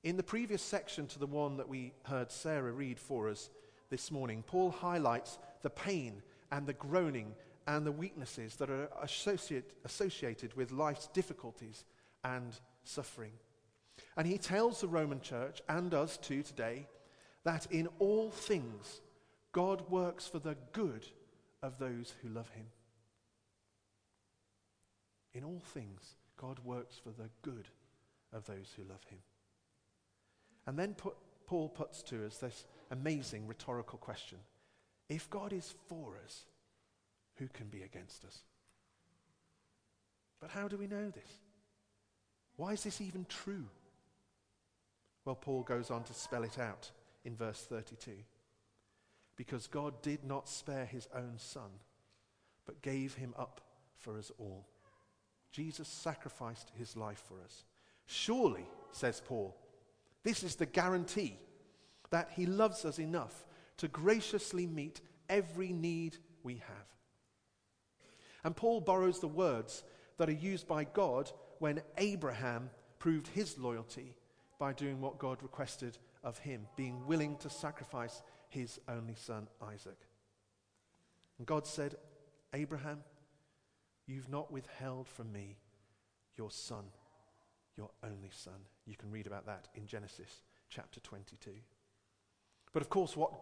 In 0.04 0.16
the 0.16 0.22
previous 0.22 0.62
section 0.62 1.06
to 1.08 1.18
the 1.18 1.26
one 1.26 1.56
that 1.56 1.68
we 1.68 1.92
heard 2.04 2.30
Sarah 2.30 2.72
read 2.72 2.98
for 2.98 3.28
us, 3.28 3.50
this 3.90 4.10
morning, 4.10 4.42
Paul 4.46 4.70
highlights 4.70 5.38
the 5.62 5.70
pain 5.70 6.22
and 6.52 6.66
the 6.66 6.74
groaning 6.74 7.34
and 7.66 7.86
the 7.86 7.92
weaknesses 7.92 8.56
that 8.56 8.70
are 8.70 8.88
associate, 9.02 9.74
associated 9.84 10.54
with 10.54 10.72
life's 10.72 11.08
difficulties 11.08 11.84
and 12.24 12.58
suffering. 12.84 13.32
And 14.16 14.26
he 14.26 14.38
tells 14.38 14.80
the 14.80 14.88
Roman 14.88 15.20
church 15.20 15.60
and 15.68 15.92
us 15.92 16.16
too 16.16 16.42
today 16.42 16.86
that 17.44 17.66
in 17.70 17.88
all 17.98 18.30
things 18.30 19.00
God 19.52 19.88
works 19.90 20.26
for 20.26 20.38
the 20.38 20.56
good 20.72 21.06
of 21.62 21.78
those 21.78 22.14
who 22.22 22.28
love 22.28 22.48
him. 22.50 22.66
In 25.38 25.44
all 25.44 25.62
things, 25.72 26.16
God 26.36 26.58
works 26.64 26.96
for 26.96 27.10
the 27.10 27.30
good 27.42 27.68
of 28.32 28.44
those 28.46 28.74
who 28.74 28.82
love 28.82 29.04
him. 29.08 29.20
And 30.66 30.76
then 30.76 30.94
put, 30.94 31.14
Paul 31.46 31.68
puts 31.68 32.02
to 32.04 32.26
us 32.26 32.38
this 32.38 32.66
amazing 32.90 33.46
rhetorical 33.46 34.00
question 34.00 34.38
If 35.08 35.30
God 35.30 35.52
is 35.52 35.76
for 35.88 36.18
us, 36.24 36.44
who 37.36 37.46
can 37.46 37.68
be 37.68 37.82
against 37.82 38.24
us? 38.24 38.40
But 40.40 40.50
how 40.50 40.66
do 40.66 40.76
we 40.76 40.88
know 40.88 41.08
this? 41.08 41.30
Why 42.56 42.72
is 42.72 42.82
this 42.82 43.00
even 43.00 43.24
true? 43.28 43.66
Well, 45.24 45.36
Paul 45.36 45.62
goes 45.62 45.92
on 45.92 46.02
to 46.02 46.14
spell 46.14 46.42
it 46.42 46.58
out 46.58 46.90
in 47.24 47.36
verse 47.36 47.60
32. 47.60 48.10
Because 49.36 49.68
God 49.68 50.02
did 50.02 50.24
not 50.24 50.48
spare 50.48 50.86
his 50.86 51.06
own 51.14 51.34
son, 51.36 51.70
but 52.66 52.82
gave 52.82 53.14
him 53.14 53.34
up 53.38 53.60
for 54.00 54.18
us 54.18 54.32
all. 54.40 54.66
Jesus 55.52 55.88
sacrificed 55.88 56.70
his 56.76 56.96
life 56.96 57.22
for 57.26 57.40
us. 57.44 57.64
Surely, 58.06 58.66
says 58.92 59.22
Paul, 59.24 59.56
this 60.22 60.42
is 60.42 60.56
the 60.56 60.66
guarantee 60.66 61.38
that 62.10 62.30
He 62.34 62.46
loves 62.46 62.84
us 62.84 62.98
enough 62.98 63.46
to 63.78 63.88
graciously 63.88 64.66
meet 64.66 65.00
every 65.28 65.72
need 65.72 66.16
we 66.42 66.54
have. 66.54 66.86
And 68.44 68.56
Paul 68.56 68.80
borrows 68.80 69.20
the 69.20 69.28
words 69.28 69.84
that 70.16 70.28
are 70.28 70.32
used 70.32 70.66
by 70.66 70.84
God 70.84 71.30
when 71.58 71.82
Abraham 71.96 72.70
proved 72.98 73.28
his 73.28 73.58
loyalty 73.58 74.16
by 74.58 74.72
doing 74.72 75.00
what 75.00 75.18
God 75.18 75.42
requested 75.42 75.98
of 76.24 76.38
him, 76.38 76.66
being 76.76 77.06
willing 77.06 77.36
to 77.38 77.50
sacrifice 77.50 78.22
his 78.48 78.80
only 78.88 79.14
son, 79.14 79.48
Isaac. 79.62 79.98
And 81.38 81.46
God 81.46 81.66
said, 81.66 81.96
Abraham, 82.54 83.04
you've 84.08 84.28
not 84.28 84.50
withheld 84.50 85.06
from 85.06 85.30
me 85.32 85.56
your 86.36 86.50
son, 86.50 86.84
your 87.76 87.90
only 88.02 88.30
son. 88.32 88.54
You 88.86 88.96
can 88.96 89.10
read 89.10 89.26
about 89.26 89.46
that 89.46 89.68
in 89.74 89.86
Genesis 89.86 90.42
chapter 90.70 90.98
22. 91.00 91.50
But 92.72 92.82
of 92.82 92.88
course, 92.88 93.16
what 93.16 93.32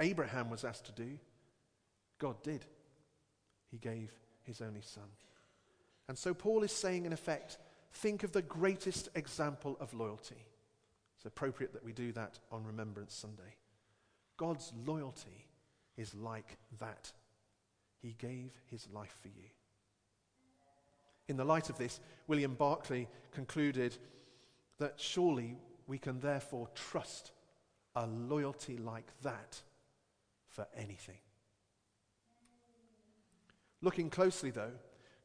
Abraham 0.00 0.50
was 0.50 0.64
asked 0.64 0.86
to 0.86 0.92
do, 0.92 1.18
God 2.18 2.42
did. 2.42 2.64
He 3.70 3.78
gave 3.78 4.12
his 4.42 4.60
only 4.60 4.82
son. 4.82 5.04
And 6.08 6.18
so 6.18 6.34
Paul 6.34 6.62
is 6.62 6.72
saying, 6.72 7.06
in 7.06 7.12
effect, 7.12 7.58
think 7.92 8.24
of 8.24 8.32
the 8.32 8.42
greatest 8.42 9.08
example 9.14 9.76
of 9.80 9.94
loyalty. 9.94 10.44
It's 11.16 11.24
appropriate 11.24 11.72
that 11.72 11.84
we 11.84 11.92
do 11.92 12.12
that 12.12 12.38
on 12.52 12.64
Remembrance 12.64 13.14
Sunday. 13.14 13.56
God's 14.36 14.72
loyalty 14.84 15.46
is 15.96 16.14
like 16.14 16.58
that. 16.78 17.12
He 18.02 18.14
gave 18.18 18.52
his 18.70 18.86
life 18.92 19.16
for 19.22 19.28
you. 19.28 19.48
In 21.28 21.36
the 21.36 21.44
light 21.44 21.70
of 21.70 21.78
this, 21.78 22.00
William 22.26 22.54
Barclay 22.54 23.08
concluded 23.32 23.96
that 24.78 24.94
surely 24.96 25.56
we 25.86 25.98
can 25.98 26.20
therefore 26.20 26.68
trust 26.74 27.32
a 27.96 28.06
loyalty 28.06 28.76
like 28.76 29.06
that 29.22 29.62
for 30.48 30.66
anything. 30.76 31.18
Looking 33.80 34.10
closely, 34.10 34.50
though, 34.50 34.72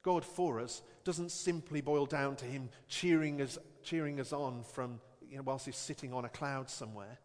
God 0.01 0.23
for 0.23 0.59
us 0.59 0.81
doesn't 1.03 1.31
simply 1.31 1.81
boil 1.81 2.05
down 2.05 2.35
to 2.37 2.45
Him 2.45 2.69
cheering 2.87 3.41
us, 3.41 3.57
cheering 3.83 4.19
us 4.19 4.33
on 4.33 4.63
from, 4.63 4.99
you 5.29 5.37
know, 5.37 5.43
whilst 5.43 5.65
He's 5.65 5.75
sitting 5.77 6.13
on 6.13 6.25
a 6.25 6.29
cloud 6.29 6.69
somewhere, 6.69 7.19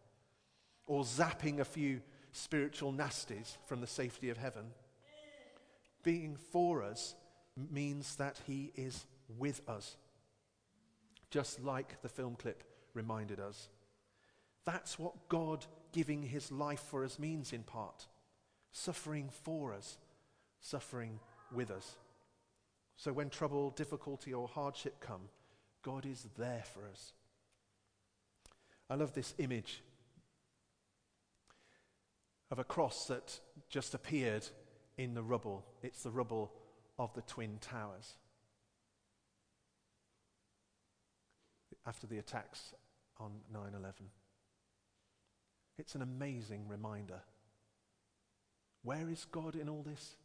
or 0.87 1.03
zapping 1.03 1.59
a 1.59 1.65
few 1.65 2.01
spiritual 2.31 2.91
nasties 2.93 3.57
from 3.65 3.81
the 3.81 3.87
safety 3.87 4.29
of 4.29 4.37
heaven. 4.37 4.65
Being 6.03 6.37
for 6.51 6.83
us 6.83 7.15
means 7.71 8.15
that 8.17 8.39
He 8.45 8.71
is 8.75 9.05
with 9.37 9.61
us, 9.67 9.97
just 11.29 11.63
like 11.63 12.01
the 12.01 12.09
film 12.09 12.35
clip 12.35 12.63
reminded 12.93 13.39
us. 13.39 13.69
That's 14.65 14.97
what 14.97 15.29
God 15.29 15.65
giving 15.91 16.23
his 16.23 16.51
life 16.51 16.81
for 16.81 17.05
us 17.05 17.19
means 17.19 17.53
in 17.53 17.63
part. 17.63 18.07
Suffering 18.71 19.29
for 19.43 19.73
us, 19.73 19.97
suffering 20.59 21.19
with 21.53 21.71
us. 21.71 21.95
So 22.97 23.13
when 23.13 23.29
trouble, 23.29 23.69
difficulty, 23.71 24.33
or 24.33 24.47
hardship 24.47 24.99
come, 24.99 25.29
God 25.83 26.05
is 26.05 26.27
there 26.37 26.63
for 26.73 26.81
us. 26.91 27.13
I 28.89 28.95
love 28.95 29.13
this 29.13 29.33
image 29.37 29.81
of 32.51 32.59
a 32.59 32.63
cross 32.63 33.05
that 33.05 33.39
just 33.69 33.93
appeared 33.93 34.47
in 34.97 35.13
the 35.13 35.23
rubble. 35.23 35.63
It's 35.81 36.03
the 36.03 36.11
rubble 36.11 36.51
of 36.97 37.13
the 37.13 37.21
Twin 37.21 37.57
Towers. 37.59 38.15
After 41.87 42.07
the 42.07 42.17
attacks 42.17 42.73
on 43.19 43.31
9 43.53 43.61
11. 43.77 43.93
It's 45.77 45.95
an 45.95 46.01
amazing 46.01 46.67
reminder. 46.67 47.21
Where 48.83 49.09
is 49.09 49.25
God 49.25 49.55
in 49.55 49.69
all 49.69 49.83
this? 49.83 50.15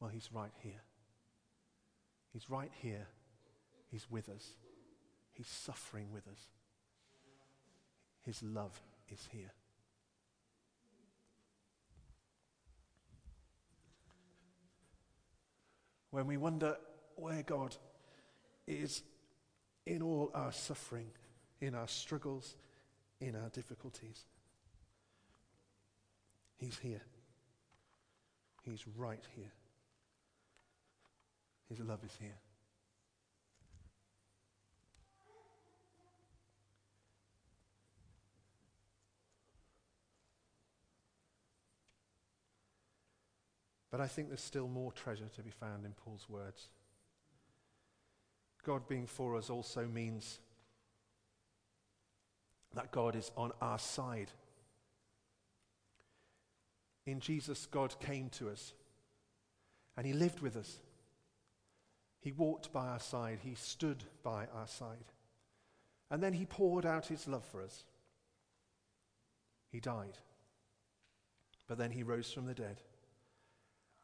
Well, 0.00 0.10
He's 0.10 0.30
right 0.32 0.52
here. 0.62 0.82
He's 2.32 2.50
right 2.50 2.72
here. 2.80 3.06
He's 3.90 4.10
with 4.10 4.28
us. 4.28 4.56
He's 5.32 5.48
suffering 5.48 6.06
with 6.12 6.26
us. 6.26 6.48
His 8.24 8.42
love 8.42 8.80
is 9.10 9.28
here. 9.30 9.52
When 16.12 16.26
we 16.26 16.36
wonder 16.36 16.76
where 17.16 17.42
God 17.42 17.74
is 18.66 19.02
in 19.86 20.02
all 20.02 20.30
our 20.34 20.52
suffering, 20.52 21.08
in 21.60 21.74
our 21.74 21.88
struggles, 21.88 22.54
in 23.20 23.34
our 23.34 23.48
difficulties. 23.48 24.26
He's 26.58 26.78
here. 26.78 27.00
He's 28.62 28.86
right 28.96 29.24
here. 29.34 29.52
His 31.70 31.80
love 31.80 32.04
is 32.04 32.16
here. 32.20 32.38
But 43.92 44.00
I 44.00 44.06
think 44.06 44.28
there's 44.28 44.40
still 44.40 44.68
more 44.68 44.90
treasure 44.90 45.28
to 45.36 45.42
be 45.42 45.50
found 45.50 45.84
in 45.84 45.92
Paul's 45.92 46.26
words. 46.28 46.70
God 48.64 48.88
being 48.88 49.06
for 49.06 49.36
us 49.36 49.50
also 49.50 49.86
means 49.86 50.40
that 52.74 52.90
God 52.90 53.14
is 53.14 53.30
on 53.36 53.52
our 53.60 53.78
side. 53.78 54.30
In 57.04 57.20
Jesus, 57.20 57.66
God 57.66 57.94
came 58.00 58.30
to 58.30 58.48
us 58.48 58.72
and 59.94 60.06
He 60.06 60.14
lived 60.14 60.40
with 60.40 60.56
us. 60.56 60.78
He 62.22 62.32
walked 62.32 62.72
by 62.72 62.86
our 62.86 63.00
side, 63.00 63.40
He 63.42 63.54
stood 63.56 64.04
by 64.22 64.46
our 64.54 64.68
side. 64.68 65.12
And 66.10 66.22
then 66.22 66.32
He 66.32 66.46
poured 66.46 66.86
out 66.86 67.08
His 67.08 67.28
love 67.28 67.44
for 67.44 67.62
us. 67.62 67.84
He 69.70 69.80
died. 69.80 70.16
But 71.66 71.76
then 71.76 71.90
He 71.90 72.02
rose 72.02 72.32
from 72.32 72.46
the 72.46 72.54
dead 72.54 72.80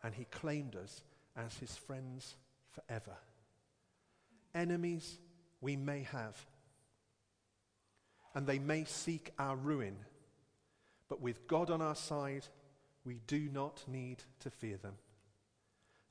and 0.03 0.15
He 0.15 0.25
claimed 0.25 0.77
us 0.77 1.03
as 1.37 1.57
His 1.59 1.77
friends 1.77 2.37
forever. 2.71 3.17
Enemies 4.55 5.19
we 5.61 5.77
may 5.77 6.03
have 6.05 6.37
and 8.35 8.47
they 8.47 8.59
may 8.59 8.85
seek 8.85 9.33
our 9.39 9.57
ruin. 9.57 9.97
But 11.09 11.21
with 11.21 11.49
God 11.49 11.71
on 11.71 11.83
our 11.83 11.95
side, 11.95 12.47
we 13.05 13.21
do 13.27 13.49
not 13.53 13.83
need 13.89 14.23
to 14.41 14.51
fear 14.51 14.77
them. 14.77 14.95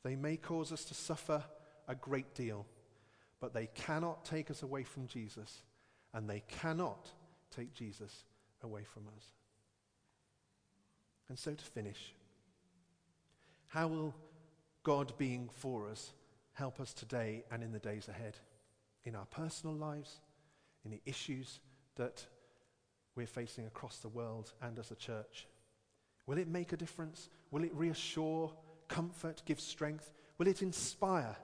They 0.04 0.16
may 0.16 0.38
cause 0.38 0.72
us 0.72 0.84
to 0.86 0.94
suffer 0.94 1.44
a 1.88 1.96
great 1.96 2.34
deal, 2.36 2.66
but 3.40 3.54
they 3.54 3.68
cannot 3.68 4.26
take 4.26 4.52
us 4.52 4.64
away 4.64 4.84
from 4.84 5.08
Jesus, 5.08 5.62
and 6.14 6.30
they 6.30 6.44
cannot 6.48 7.12
take 7.56 7.74
Jesus 7.74 8.26
away 8.62 8.84
from 8.84 9.04
us. 9.16 9.24
And 11.30 11.38
so 11.38 11.54
to 11.54 11.64
finish, 11.64 12.14
how 13.68 13.88
will 13.88 14.16
God 14.84 15.14
being 15.18 15.50
for 15.54 15.90
us 15.90 16.14
help 16.54 16.80
us 16.80 16.94
today 16.94 17.44
and 17.52 17.64
in 17.64 17.72
the 17.72 17.80
days 17.80 18.08
ahead? 18.08 18.38
In 19.04 19.16
our 19.16 19.26
personal 19.26 19.76
lives, 19.76 20.20
in 20.84 20.92
the 20.92 21.02
issues 21.06 21.60
that 21.96 22.26
we're 23.18 23.28
facing 23.28 23.66
across 23.66 23.98
the 23.98 24.08
world 24.08 24.54
and 24.62 24.80
as 24.80 24.92
a 24.92 24.96
church? 24.96 25.48
Will 26.28 26.38
it 26.38 26.48
make 26.48 26.72
a 26.72 26.78
difference? 26.78 27.30
Will 27.52 27.64
it 27.64 27.74
reassure, 27.74 28.54
comfort, 28.88 29.42
give 29.46 29.60
strength? 29.60 30.14
Will 30.38 30.48
it 30.48 30.62
inspire 30.62 31.36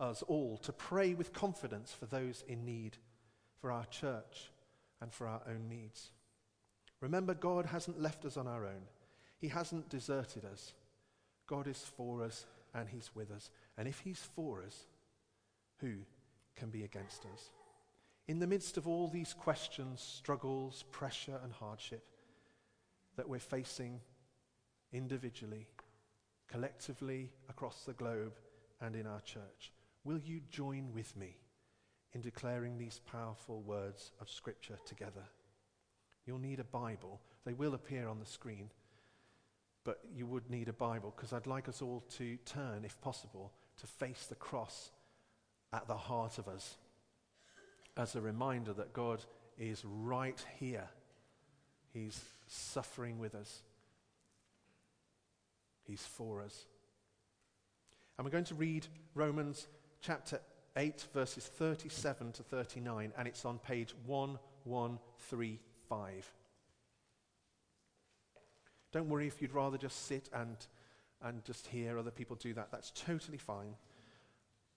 us 0.00 0.22
all 0.22 0.56
to 0.58 0.72
pray 0.72 1.14
with 1.14 1.32
confidence 1.32 1.92
for 1.92 2.06
those 2.06 2.44
in 2.46 2.64
need, 2.64 2.96
for 3.60 3.72
our 3.72 3.84
church, 3.86 4.50
and 5.02 5.12
for 5.12 5.26
our 5.26 5.42
own 5.48 5.68
needs? 5.68 6.10
Remember, 7.00 7.34
God 7.34 7.66
hasn't 7.66 8.00
left 8.00 8.24
us 8.24 8.36
on 8.36 8.46
our 8.46 8.64
own, 8.64 8.86
He 9.38 9.48
hasn't 9.48 9.88
deserted 9.88 10.44
us. 10.44 10.72
God 11.48 11.66
is 11.66 11.84
for 11.96 12.22
us 12.22 12.46
and 12.74 12.88
He's 12.88 13.10
with 13.14 13.32
us. 13.32 13.50
And 13.76 13.88
if 13.88 13.98
He's 13.98 14.28
for 14.36 14.62
us, 14.62 14.86
who 15.80 15.94
can 16.54 16.70
be 16.70 16.84
against 16.84 17.24
us? 17.34 17.50
in 18.28 18.38
the 18.38 18.46
midst 18.46 18.76
of 18.76 18.86
all 18.86 19.08
these 19.08 19.32
questions, 19.32 20.02
struggles, 20.02 20.84
pressure, 20.92 21.40
and 21.42 21.52
hardship 21.52 22.04
that 23.16 23.28
we're 23.28 23.40
facing 23.40 24.00
individually, 24.92 25.66
collectively, 26.46 27.32
across 27.48 27.84
the 27.84 27.94
globe, 27.94 28.34
and 28.80 28.94
in 28.94 29.06
our 29.06 29.20
church, 29.22 29.72
will 30.04 30.20
you 30.20 30.40
join 30.50 30.92
with 30.92 31.16
me 31.16 31.36
in 32.12 32.20
declaring 32.20 32.76
these 32.76 33.00
powerful 33.10 33.62
words 33.62 34.12
of 34.20 34.30
Scripture 34.30 34.78
together? 34.84 35.24
You'll 36.26 36.38
need 36.38 36.60
a 36.60 36.64
Bible. 36.64 37.20
They 37.46 37.54
will 37.54 37.74
appear 37.74 38.08
on 38.08 38.20
the 38.20 38.26
screen, 38.26 38.70
but 39.84 40.00
you 40.14 40.26
would 40.26 40.50
need 40.50 40.68
a 40.68 40.72
Bible 40.72 41.12
because 41.16 41.32
I'd 41.32 41.46
like 41.46 41.68
us 41.68 41.82
all 41.82 42.04
to 42.16 42.36
turn, 42.44 42.84
if 42.84 43.00
possible, 43.00 43.52
to 43.80 43.86
face 43.86 44.26
the 44.26 44.34
cross 44.34 44.90
at 45.72 45.86
the 45.86 45.96
heart 45.96 46.38
of 46.38 46.48
us 46.48 46.76
as 47.96 48.14
a 48.14 48.20
reminder 48.20 48.72
that 48.72 48.92
God 48.92 49.24
is 49.58 49.84
right 49.84 50.42
here. 50.58 50.88
He's 51.92 52.20
suffering 52.46 53.18
with 53.18 53.34
us, 53.34 53.62
He's 55.84 56.02
for 56.02 56.42
us. 56.42 56.66
And 58.16 58.24
we're 58.24 58.30
going 58.30 58.44
to 58.44 58.54
read 58.54 58.86
Romans 59.14 59.68
chapter 60.00 60.40
8, 60.76 61.06
verses 61.14 61.46
37 61.46 62.32
to 62.32 62.42
39, 62.42 63.12
and 63.16 63.28
it's 63.28 63.44
on 63.44 63.58
page 63.58 63.94
1135. 64.06 66.32
Don't 68.92 69.08
worry 69.08 69.26
if 69.26 69.42
you'd 69.42 69.52
rather 69.52 69.76
just 69.76 70.06
sit 70.06 70.28
and, 70.32 70.56
and 71.22 71.44
just 71.44 71.66
hear 71.66 71.98
other 71.98 72.10
people 72.10 72.36
do 72.36 72.54
that. 72.54 72.68
That's 72.70 72.90
totally 72.90 73.38
fine. 73.38 73.74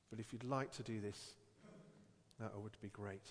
But 0.10 0.19
if 0.19 0.34
you'd 0.34 0.43
like 0.43 0.71
to 0.74 0.84
do 0.84 1.00
this, 1.00 1.36
that 2.39 2.60
would 2.60 2.78
be 2.82 2.89
great. 2.89 3.28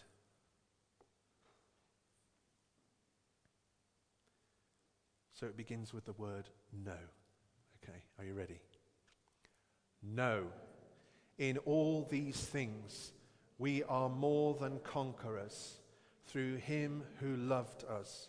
So 5.35 5.47
it 5.47 5.57
begins 5.57 5.93
with 5.93 6.05
the 6.05 6.13
word 6.13 6.49
no. 6.85 6.97
Okay, 7.83 7.99
are 8.19 8.25
you 8.25 8.35
ready? 8.35 8.61
No. 10.03 10.45
In 11.39 11.57
all 11.59 12.07
these 12.11 12.37
things, 12.37 13.13
we 13.59 13.83
are 13.85 14.09
more 14.09 14.55
than 14.61 14.81
conquerors 14.81 15.79
through 16.27 16.57
him 16.57 17.03
who 17.21 17.37
loved 17.37 17.85
us. 17.85 18.29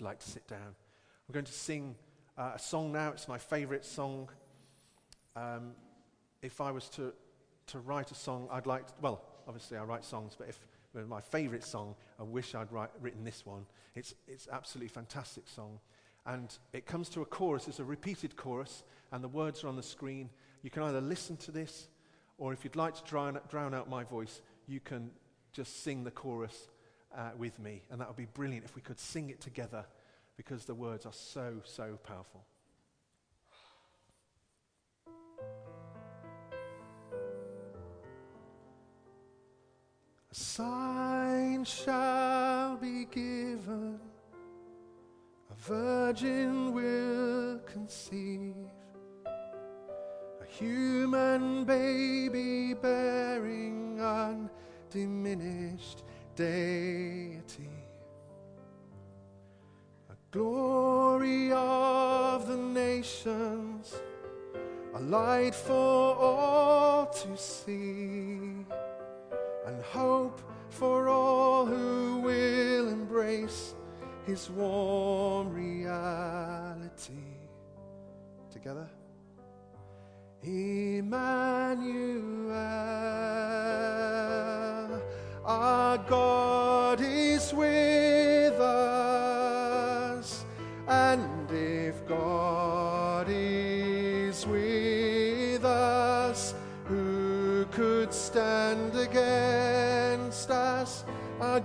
You'd 0.00 0.06
like 0.06 0.20
to 0.20 0.30
sit 0.30 0.48
down, 0.48 0.58
I'm 1.28 1.32
going 1.32 1.44
to 1.44 1.52
sing 1.52 1.94
uh, 2.38 2.52
a 2.54 2.58
song 2.58 2.90
now. 2.90 3.10
It's 3.10 3.28
my 3.28 3.36
favorite 3.36 3.84
song. 3.84 4.30
Um, 5.36 5.72
if 6.40 6.62
I 6.62 6.70
was 6.70 6.88
to 6.90 7.12
to 7.66 7.78
write 7.80 8.10
a 8.10 8.14
song, 8.14 8.48
I'd 8.50 8.66
like, 8.66 8.86
to, 8.86 8.92
well, 9.02 9.22
obviously 9.46 9.76
I 9.76 9.84
write 9.84 10.04
songs, 10.04 10.34
but 10.36 10.48
if 10.48 10.58
my 11.06 11.20
favorite 11.20 11.64
song, 11.64 11.94
I 12.18 12.22
wish 12.22 12.54
I'd 12.54 12.72
write, 12.72 12.88
written 13.00 13.24
this 13.24 13.44
one. 13.44 13.66
It's, 13.94 14.14
it's 14.26 14.48
absolutely 14.50 14.88
fantastic 14.88 15.46
song. 15.46 15.78
And 16.24 16.56
it 16.72 16.86
comes 16.86 17.10
to 17.10 17.20
a 17.20 17.26
chorus, 17.26 17.68
it's 17.68 17.78
a 17.78 17.84
repeated 17.84 18.36
chorus, 18.36 18.82
and 19.12 19.22
the 19.22 19.28
words 19.28 19.62
are 19.62 19.68
on 19.68 19.76
the 19.76 19.82
screen. 19.82 20.30
You 20.62 20.70
can 20.70 20.82
either 20.82 21.02
listen 21.02 21.36
to 21.36 21.52
this, 21.52 21.88
or 22.38 22.54
if 22.54 22.64
you'd 22.64 22.74
like 22.74 22.94
to 22.94 23.04
drown, 23.04 23.38
drown 23.50 23.74
out 23.74 23.88
my 23.88 24.02
voice, 24.02 24.40
you 24.66 24.80
can 24.80 25.10
just 25.52 25.84
sing 25.84 26.04
the 26.04 26.10
chorus 26.10 26.70
uh, 27.16 27.30
with 27.36 27.58
me. 27.58 27.82
And 27.90 28.00
that 28.00 28.08
would 28.08 28.16
be 28.16 28.26
brilliant 28.26 28.64
if 28.64 28.76
we 28.76 28.82
could 28.82 28.98
sing 28.98 29.30
it 29.30 29.40
together, 29.40 29.84
because 30.36 30.64
the 30.64 30.74
words 30.74 31.06
are 31.06 31.12
so, 31.12 31.60
so 31.64 31.98
powerful. 32.02 32.44
A 40.32 40.34
sign 40.34 41.64
shall 41.64 42.76
be 42.76 43.04
given, 43.06 43.98
a 45.50 45.54
virgin 45.56 46.72
will 46.72 47.58
conceive, 47.66 48.54
a 49.26 50.46
human 50.46 51.64
baby 51.64 52.74
bearing 52.74 54.00
undiminished 54.00 56.04
deity. 56.36 57.68
A 60.10 60.14
glory 60.30 61.52
of 61.52 62.46
the 62.46 62.56
nations, 62.56 63.94
a 64.94 65.00
light 65.00 65.54
for 65.54 66.16
all 66.16 67.06
to 67.06 67.36
see 67.36 68.64
and 69.66 69.82
hope 69.92 70.40
for 70.68 71.08
all 71.08 71.66
who 71.66 72.20
will 72.20 72.88
embrace 72.88 73.74
his 74.26 74.50
warm 74.50 75.52
reality. 75.52 77.14
Together. 78.52 78.88
Emmanuel, 80.42 82.39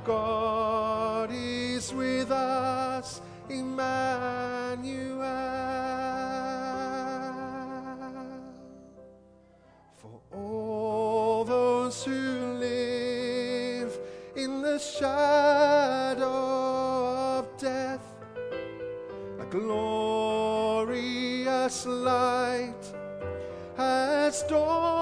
God 0.06 1.32
is 1.34 1.92
with 1.92 2.30
us, 2.30 3.22
Emmanuel. 3.50 3.96
For 9.98 10.22
all 10.32 11.44
those 11.44 12.04
who 12.06 12.54
live 12.60 14.00
in 14.36 14.62
the 14.62 14.78
shadow 14.78 16.28
of 17.40 17.58
death, 17.58 18.06
a 19.40 19.46
glorious 19.50 20.96
light 21.88 22.94
has 23.76 24.44
dawned. 24.44 24.95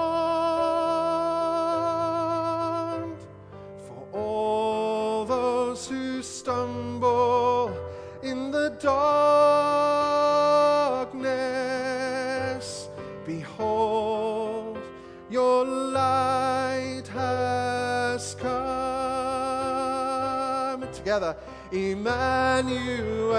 Together, 21.14 21.36
Emmanuel, 21.70 23.32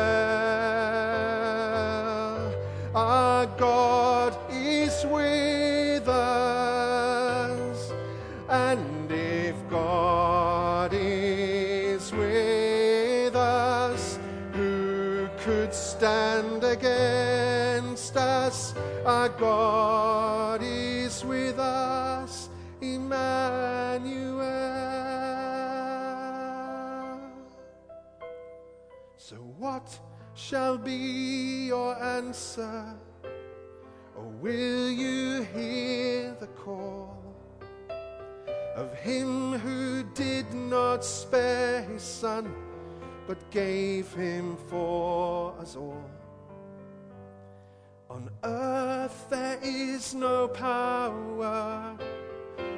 Or 34.15 34.23
will 34.41 34.89
you 34.89 35.43
hear 35.53 36.35
the 36.39 36.47
call 36.47 37.17
of 38.75 38.93
him 38.95 39.53
who 39.53 40.03
did 40.13 40.53
not 40.53 41.05
spare 41.05 41.81
his 41.83 42.01
son, 42.01 42.53
but 43.27 43.37
gave 43.51 44.13
him 44.13 44.57
for 44.69 45.53
us 45.59 45.75
all? 45.75 46.03
On 48.09 48.29
earth 48.43 49.27
there 49.29 49.59
is 49.63 50.13
no 50.13 50.47
power, 50.47 51.97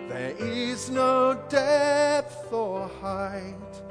there 0.08 0.36
is 0.38 0.90
no 0.90 1.34
depth 1.50 2.52
or 2.54 2.88
height 3.02 3.82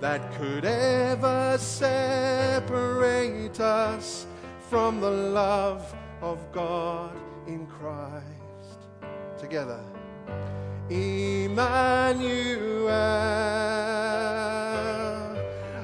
that 0.00 0.32
could 0.34 0.64
ever 0.64 1.56
separate 1.58 3.60
us 3.60 4.26
from 4.72 5.00
the 5.02 5.10
love 5.10 5.94
of 6.22 6.38
God 6.50 7.14
in 7.46 7.66
Christ. 7.66 8.78
Together. 9.38 9.84
Emmanuel, 10.88 11.58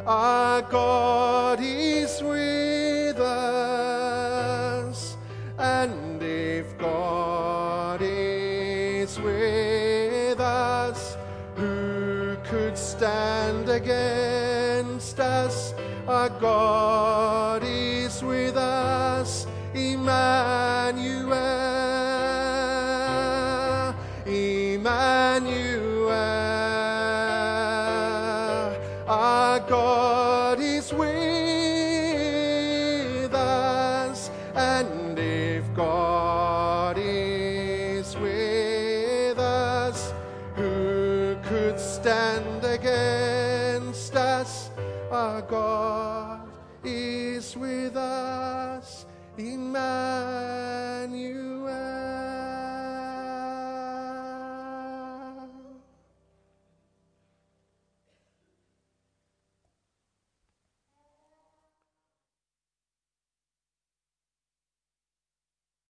our 0.07 0.63
God 0.63 1.61
is 1.61 2.23
with 2.23 3.19
us, 3.21 3.99
and 5.59 6.23
if 6.23 6.79
God 6.79 8.01
is 8.01 9.21
with 9.21 10.41
us, 10.41 11.19
who 11.57 12.39
could 12.43 12.79
stand 12.79 13.69
against 13.69 15.21
us? 15.21 15.75
Our 16.07 16.31
God 16.31 17.63
is 17.65 17.98
Emmanuel, 20.09 20.78